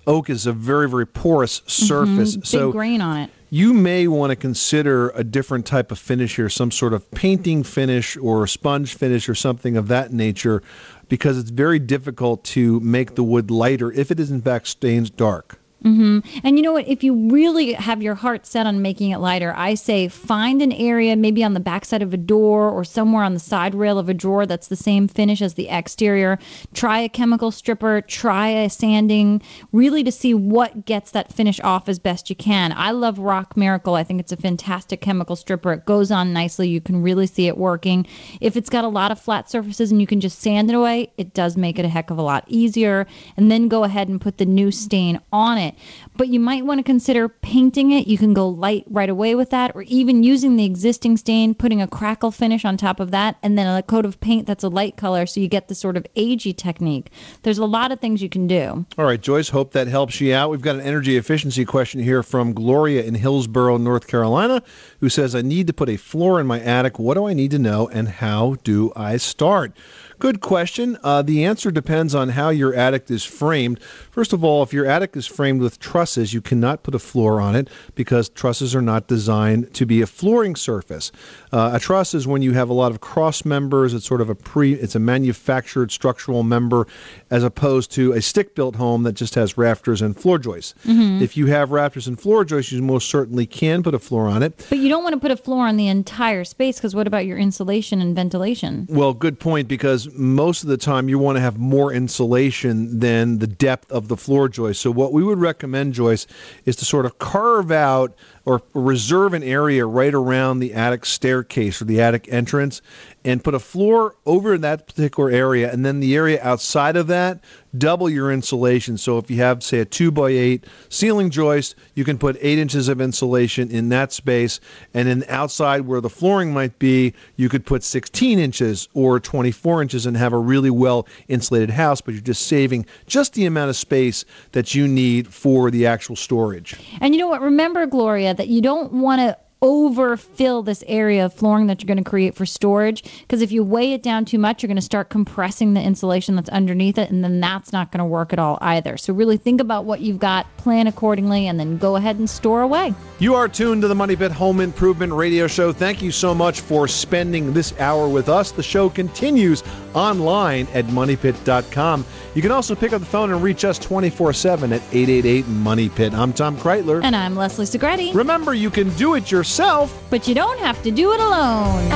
oak 0.06 0.30
is 0.30 0.46
a 0.46 0.52
very 0.52 0.88
very 0.88 1.06
porous 1.06 1.62
surface. 1.66 2.36
Mhm, 2.36 2.40
big 2.40 2.46
so 2.46 2.72
grain 2.72 3.00
on 3.00 3.16
it. 3.22 3.30
you 3.50 3.72
may 3.72 4.06
want 4.06 4.30
to 4.30 4.36
consider 4.36 5.08
a 5.10 5.24
different 5.24 5.66
type 5.66 5.90
of 5.90 5.98
finish 5.98 6.36
here, 6.36 6.48
some 6.48 6.70
sort 6.70 6.92
of 6.92 7.10
painting 7.12 7.62
finish 7.62 8.16
or 8.16 8.46
sponge 8.46 8.94
finish 8.94 9.28
or 9.28 9.34
something 9.34 9.76
of 9.76 9.88
that 9.88 10.12
nature, 10.12 10.62
because 11.08 11.38
it's 11.38 11.50
very 11.50 11.78
difficult 11.78 12.44
to 12.44 12.80
make 12.80 13.14
the 13.14 13.22
wood 13.22 13.50
lighter 13.50 13.92
if 13.92 14.10
it 14.10 14.20
is 14.20 14.30
in 14.30 14.42
fact 14.42 14.66
stained 14.68 15.16
dark. 15.16 15.60
Hmm 15.86 16.18
And 16.42 16.58
you 16.58 16.64
know 16.64 16.72
what? 16.72 16.88
If 16.88 17.04
you 17.04 17.14
really 17.14 17.72
have 17.74 18.02
your 18.02 18.16
heart 18.16 18.44
set 18.44 18.66
on 18.66 18.82
making 18.82 19.10
it 19.12 19.18
lighter, 19.18 19.54
I 19.56 19.74
say 19.74 20.08
find 20.08 20.60
an 20.60 20.72
area, 20.72 21.14
maybe 21.14 21.44
on 21.44 21.54
the 21.54 21.60
backside 21.60 22.02
of 22.02 22.12
a 22.12 22.16
door 22.16 22.68
or 22.68 22.82
somewhere 22.82 23.22
on 23.22 23.34
the 23.34 23.40
side 23.40 23.72
rail 23.72 23.96
of 23.96 24.08
a 24.08 24.14
drawer 24.14 24.46
that's 24.46 24.66
the 24.66 24.74
same 24.74 25.06
finish 25.06 25.40
as 25.40 25.54
the 25.54 25.68
exterior. 25.68 26.40
Try 26.74 26.98
a 26.98 27.08
chemical 27.08 27.52
stripper, 27.52 28.00
try 28.00 28.48
a 28.48 28.68
sanding, 28.68 29.40
really 29.70 30.02
to 30.02 30.10
see 30.10 30.34
what 30.34 30.86
gets 30.86 31.12
that 31.12 31.32
finish 31.32 31.60
off 31.60 31.88
as 31.88 32.00
best 32.00 32.28
you 32.28 32.34
can. 32.34 32.72
I 32.72 32.90
love 32.90 33.20
Rock 33.20 33.56
Miracle. 33.56 33.94
I 33.94 34.02
think 34.02 34.18
it's 34.18 34.32
a 34.32 34.36
fantastic 34.36 35.00
chemical 35.00 35.36
stripper. 35.36 35.72
It 35.72 35.84
goes 35.84 36.10
on 36.10 36.32
nicely. 36.32 36.68
You 36.68 36.80
can 36.80 37.00
really 37.00 37.28
see 37.28 37.46
it 37.46 37.58
working. 37.58 38.08
If 38.40 38.56
it's 38.56 38.70
got 38.70 38.84
a 38.84 38.88
lot 38.88 39.12
of 39.12 39.20
flat 39.20 39.48
surfaces 39.48 39.92
and 39.92 40.00
you 40.00 40.08
can 40.08 40.20
just 40.20 40.40
sand 40.40 40.68
it 40.68 40.74
away, 40.74 41.12
it 41.16 41.32
does 41.32 41.56
make 41.56 41.78
it 41.78 41.84
a 41.84 41.88
heck 41.88 42.10
of 42.10 42.18
a 42.18 42.22
lot 42.22 42.42
easier. 42.48 43.06
And 43.36 43.52
then 43.52 43.68
go 43.68 43.84
ahead 43.84 44.08
and 44.08 44.20
put 44.20 44.38
the 44.38 44.46
new 44.46 44.72
stain 44.72 45.20
on 45.32 45.58
it. 45.58 45.75
But 46.16 46.28
you 46.28 46.40
might 46.40 46.64
want 46.64 46.78
to 46.78 46.84
consider 46.84 47.28
painting 47.28 47.90
it. 47.90 48.06
You 48.06 48.18
can 48.18 48.34
go 48.34 48.48
light 48.48 48.84
right 48.88 49.08
away 49.08 49.34
with 49.34 49.50
that, 49.50 49.72
or 49.74 49.82
even 49.82 50.22
using 50.22 50.56
the 50.56 50.64
existing 50.64 51.16
stain, 51.16 51.54
putting 51.54 51.82
a 51.82 51.88
crackle 51.88 52.30
finish 52.30 52.64
on 52.64 52.76
top 52.76 53.00
of 53.00 53.10
that, 53.10 53.36
and 53.42 53.58
then 53.58 53.66
a 53.66 53.82
coat 53.82 54.04
of 54.04 54.20
paint 54.20 54.46
that's 54.46 54.64
a 54.64 54.68
light 54.68 54.96
color 54.96 55.26
so 55.26 55.40
you 55.40 55.48
get 55.48 55.68
the 55.68 55.74
sort 55.74 55.96
of 55.96 56.06
agey 56.16 56.56
technique. 56.56 57.10
There's 57.42 57.58
a 57.58 57.66
lot 57.66 57.92
of 57.92 58.00
things 58.00 58.22
you 58.22 58.28
can 58.28 58.46
do. 58.46 58.86
All 58.98 59.04
right, 59.04 59.20
Joyce, 59.20 59.48
hope 59.48 59.72
that 59.72 59.88
helps 59.88 60.20
you 60.20 60.34
out. 60.34 60.50
We've 60.50 60.60
got 60.60 60.76
an 60.76 60.82
energy 60.82 61.16
efficiency 61.16 61.64
question 61.64 62.00
here 62.00 62.22
from 62.22 62.52
Gloria 62.52 63.02
in 63.02 63.14
Hillsborough, 63.14 63.78
North 63.78 64.06
Carolina, 64.06 64.62
who 65.00 65.08
says, 65.08 65.34
I 65.34 65.42
need 65.42 65.66
to 65.66 65.72
put 65.72 65.88
a 65.88 65.96
floor 65.96 66.40
in 66.40 66.46
my 66.46 66.60
attic. 66.60 66.98
What 66.98 67.14
do 67.14 67.26
I 67.26 67.34
need 67.34 67.50
to 67.52 67.58
know, 67.58 67.88
and 67.88 68.08
how 68.08 68.56
do 68.64 68.92
I 68.96 69.16
start? 69.16 69.76
Good 70.18 70.40
question. 70.40 70.96
Uh, 71.02 71.22
the 71.22 71.44
answer 71.44 71.70
depends 71.70 72.14
on 72.14 72.30
how 72.30 72.48
your 72.48 72.74
attic 72.74 73.10
is 73.10 73.22
framed. 73.24 73.80
First 74.10 74.32
of 74.32 74.42
all, 74.42 74.62
if 74.62 74.72
your 74.72 74.86
attic 74.86 75.14
is 75.16 75.26
framed 75.26 75.60
with 75.60 75.78
trusses, 75.78 76.32
you 76.32 76.40
cannot 76.40 76.82
put 76.82 76.94
a 76.94 76.98
floor 76.98 77.40
on 77.40 77.54
it 77.54 77.68
because 77.94 78.30
trusses 78.30 78.74
are 78.74 78.80
not 78.80 79.08
designed 79.08 79.74
to 79.74 79.84
be 79.84 80.00
a 80.00 80.06
flooring 80.06 80.56
surface. 80.56 81.12
Uh, 81.52 81.72
a 81.74 81.78
truss 81.78 82.14
is 82.14 82.26
when 82.26 82.40
you 82.40 82.52
have 82.52 82.70
a 82.70 82.72
lot 82.72 82.92
of 82.92 83.00
cross 83.00 83.44
members. 83.44 83.92
It's 83.92 84.06
sort 84.06 84.20
of 84.22 84.30
a 84.30 84.34
pre. 84.34 84.72
It's 84.74 84.94
a 84.94 84.98
manufactured 84.98 85.92
structural 85.92 86.42
member, 86.42 86.86
as 87.30 87.44
opposed 87.44 87.90
to 87.92 88.12
a 88.12 88.22
stick-built 88.22 88.76
home 88.76 89.02
that 89.02 89.12
just 89.12 89.34
has 89.34 89.58
rafters 89.58 90.00
and 90.00 90.16
floor 90.18 90.38
joists. 90.38 90.74
Mhm. 90.86 91.20
If 91.20 91.36
you 91.36 91.46
have 91.46 91.70
rafters 91.70 92.06
and 92.06 92.18
floor 92.18 92.44
joists, 92.44 92.72
you 92.72 92.82
most 92.82 93.10
certainly 93.10 93.46
can 93.46 93.82
put 93.82 93.94
a 93.94 93.98
floor 93.98 94.28
on 94.28 94.42
it. 94.42 94.64
But 94.70 94.78
you 94.78 94.88
don't 94.88 95.02
want 95.02 95.14
to 95.14 95.20
put 95.20 95.30
a 95.30 95.36
floor 95.36 95.66
on 95.66 95.76
the 95.76 95.88
entire 95.88 96.44
space 96.44 96.76
because 96.78 96.94
what 96.94 97.06
about 97.06 97.26
your 97.26 97.36
insulation 97.36 98.00
and 98.00 98.14
ventilation? 98.16 98.86
Well, 98.88 99.12
good 99.12 99.38
point 99.38 99.68
because 99.68 100.05
most 100.14 100.62
of 100.62 100.68
the 100.68 100.76
time 100.76 101.08
you 101.08 101.18
want 101.18 101.36
to 101.36 101.40
have 101.40 101.58
more 101.58 101.92
insulation 101.92 102.98
than 102.98 103.38
the 103.38 103.46
depth 103.46 103.90
of 103.92 104.08
the 104.08 104.16
floor 104.16 104.48
joist. 104.48 104.80
So 104.80 104.90
what 104.90 105.12
we 105.12 105.22
would 105.22 105.38
recommend, 105.38 105.94
Joyce, 105.94 106.26
is 106.64 106.76
to 106.76 106.84
sort 106.84 107.06
of 107.06 107.18
carve 107.18 107.70
out 107.70 108.14
or 108.46 108.62
reserve 108.74 109.34
an 109.34 109.42
area 109.42 109.84
right 109.84 110.14
around 110.14 110.60
the 110.60 110.72
attic 110.72 111.04
staircase 111.04 111.82
or 111.82 111.84
the 111.84 112.00
attic 112.00 112.28
entrance 112.30 112.80
and 113.24 113.42
put 113.42 113.54
a 113.54 113.58
floor 113.58 114.14
over 114.24 114.56
that 114.56 114.86
particular 114.86 115.28
area 115.28 115.70
and 115.72 115.84
then 115.84 115.98
the 115.98 116.14
area 116.14 116.40
outside 116.42 116.96
of 116.96 117.08
that 117.08 117.40
double 117.76 118.08
your 118.08 118.32
insulation. 118.32 118.96
So 118.96 119.18
if 119.18 119.30
you 119.30 119.38
have 119.38 119.62
say 119.62 119.80
a 119.80 119.84
2 119.84 120.12
by 120.12 120.30
8 120.30 120.64
ceiling 120.88 121.28
joist 121.28 121.74
you 121.94 122.04
can 122.04 122.18
put 122.18 122.38
8 122.40 122.58
inches 122.58 122.88
of 122.88 123.00
insulation 123.00 123.68
in 123.70 123.88
that 123.90 124.12
space. 124.12 124.60
And 124.94 125.08
then 125.08 125.24
outside 125.28 125.82
where 125.82 126.00
the 126.00 126.08
flooring 126.08 126.54
might 126.54 126.78
be 126.78 127.12
you 127.34 127.48
could 127.48 127.66
put 127.66 127.82
16 127.82 128.38
inches 128.38 128.88
or 128.94 129.18
24 129.18 129.82
inches 129.82 130.06
and 130.06 130.16
have 130.16 130.32
a 130.32 130.38
really 130.38 130.70
well 130.70 131.08
insulated 131.26 131.70
house 131.70 132.00
but 132.00 132.14
you're 132.14 132.22
just 132.22 132.46
saving 132.46 132.86
just 133.08 133.34
the 133.34 133.44
amount 133.44 133.70
of 133.70 133.76
space 133.76 134.24
that 134.52 134.72
you 134.74 134.86
need 134.86 135.26
for 135.26 135.70
the 135.72 135.84
actual 135.84 136.14
storage. 136.14 136.76
And 137.00 137.12
you 137.12 137.20
know 137.20 137.28
what? 137.28 137.42
Remember, 137.42 137.86
Gloria, 137.86 138.35
that 138.36 138.48
you 138.48 138.60
don't 138.60 138.92
want 138.92 139.20
to 139.20 139.36
overfill 139.62 140.62
this 140.62 140.84
area 140.86 141.24
of 141.24 141.32
flooring 141.32 141.66
that 141.66 141.80
you're 141.82 141.86
going 141.86 141.96
to 141.96 142.08
create 142.08 142.34
for 142.34 142.44
storage 142.44 143.02
because 143.22 143.40
if 143.40 143.50
you 143.50 143.64
weigh 143.64 143.94
it 143.94 144.02
down 144.02 144.22
too 144.22 144.38
much 144.38 144.62
you're 144.62 144.68
going 144.68 144.76
to 144.76 144.82
start 144.82 145.08
compressing 145.08 145.72
the 145.72 145.80
insulation 145.80 146.36
that's 146.36 146.50
underneath 146.50 146.98
it 146.98 147.10
and 147.10 147.24
then 147.24 147.40
that's 147.40 147.72
not 147.72 147.90
going 147.90 147.98
to 147.98 148.04
work 148.04 148.34
at 148.34 148.38
all 148.38 148.58
either 148.60 148.98
so 148.98 149.14
really 149.14 149.38
think 149.38 149.58
about 149.58 149.86
what 149.86 150.00
you've 150.00 150.18
got 150.18 150.46
plan 150.58 150.86
accordingly 150.86 151.46
and 151.48 151.58
then 151.58 151.78
go 151.78 151.96
ahead 151.96 152.16
and 152.16 152.28
store 152.28 152.60
away 152.60 152.94
You 153.18 153.34
are 153.34 153.48
tuned 153.48 153.80
to 153.80 153.88
the 153.88 153.94
Money 153.94 154.14
Pit 154.14 154.30
Home 154.32 154.60
Improvement 154.60 155.10
Radio 155.10 155.46
Show. 155.46 155.72
Thank 155.72 156.02
you 156.02 156.10
so 156.12 156.34
much 156.34 156.60
for 156.60 156.86
spending 156.86 157.54
this 157.54 157.72
hour 157.80 158.08
with 158.08 158.28
us. 158.28 158.52
The 158.52 158.62
show 158.62 158.90
continues 158.90 159.64
online 159.94 160.68
at 160.74 160.84
moneypit.com. 160.86 162.04
You 162.36 162.42
can 162.42 162.50
also 162.50 162.74
pick 162.74 162.92
up 162.92 163.00
the 163.00 163.06
phone 163.06 163.32
and 163.32 163.42
reach 163.42 163.64
us 163.64 163.78
24 163.78 164.34
7 164.34 164.70
at 164.70 164.82
888 164.92 165.48
Money 165.48 165.88
Pit. 165.88 166.12
I'm 166.12 166.34
Tom 166.34 166.54
Kraeutler. 166.58 167.02
And 167.02 167.16
I'm 167.16 167.34
Leslie 167.34 167.64
Segrete. 167.64 168.14
Remember, 168.14 168.52
you 168.52 168.68
can 168.68 168.90
do 168.90 169.14
it 169.14 169.30
yourself, 169.30 170.04
but 170.10 170.28
you 170.28 170.34
don't 170.34 170.58
have 170.58 170.82
to 170.82 170.90
do 170.90 171.12
it 171.14 171.20
alone. 171.20 171.88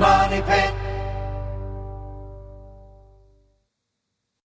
money 0.00 0.42
pit. 0.42 0.77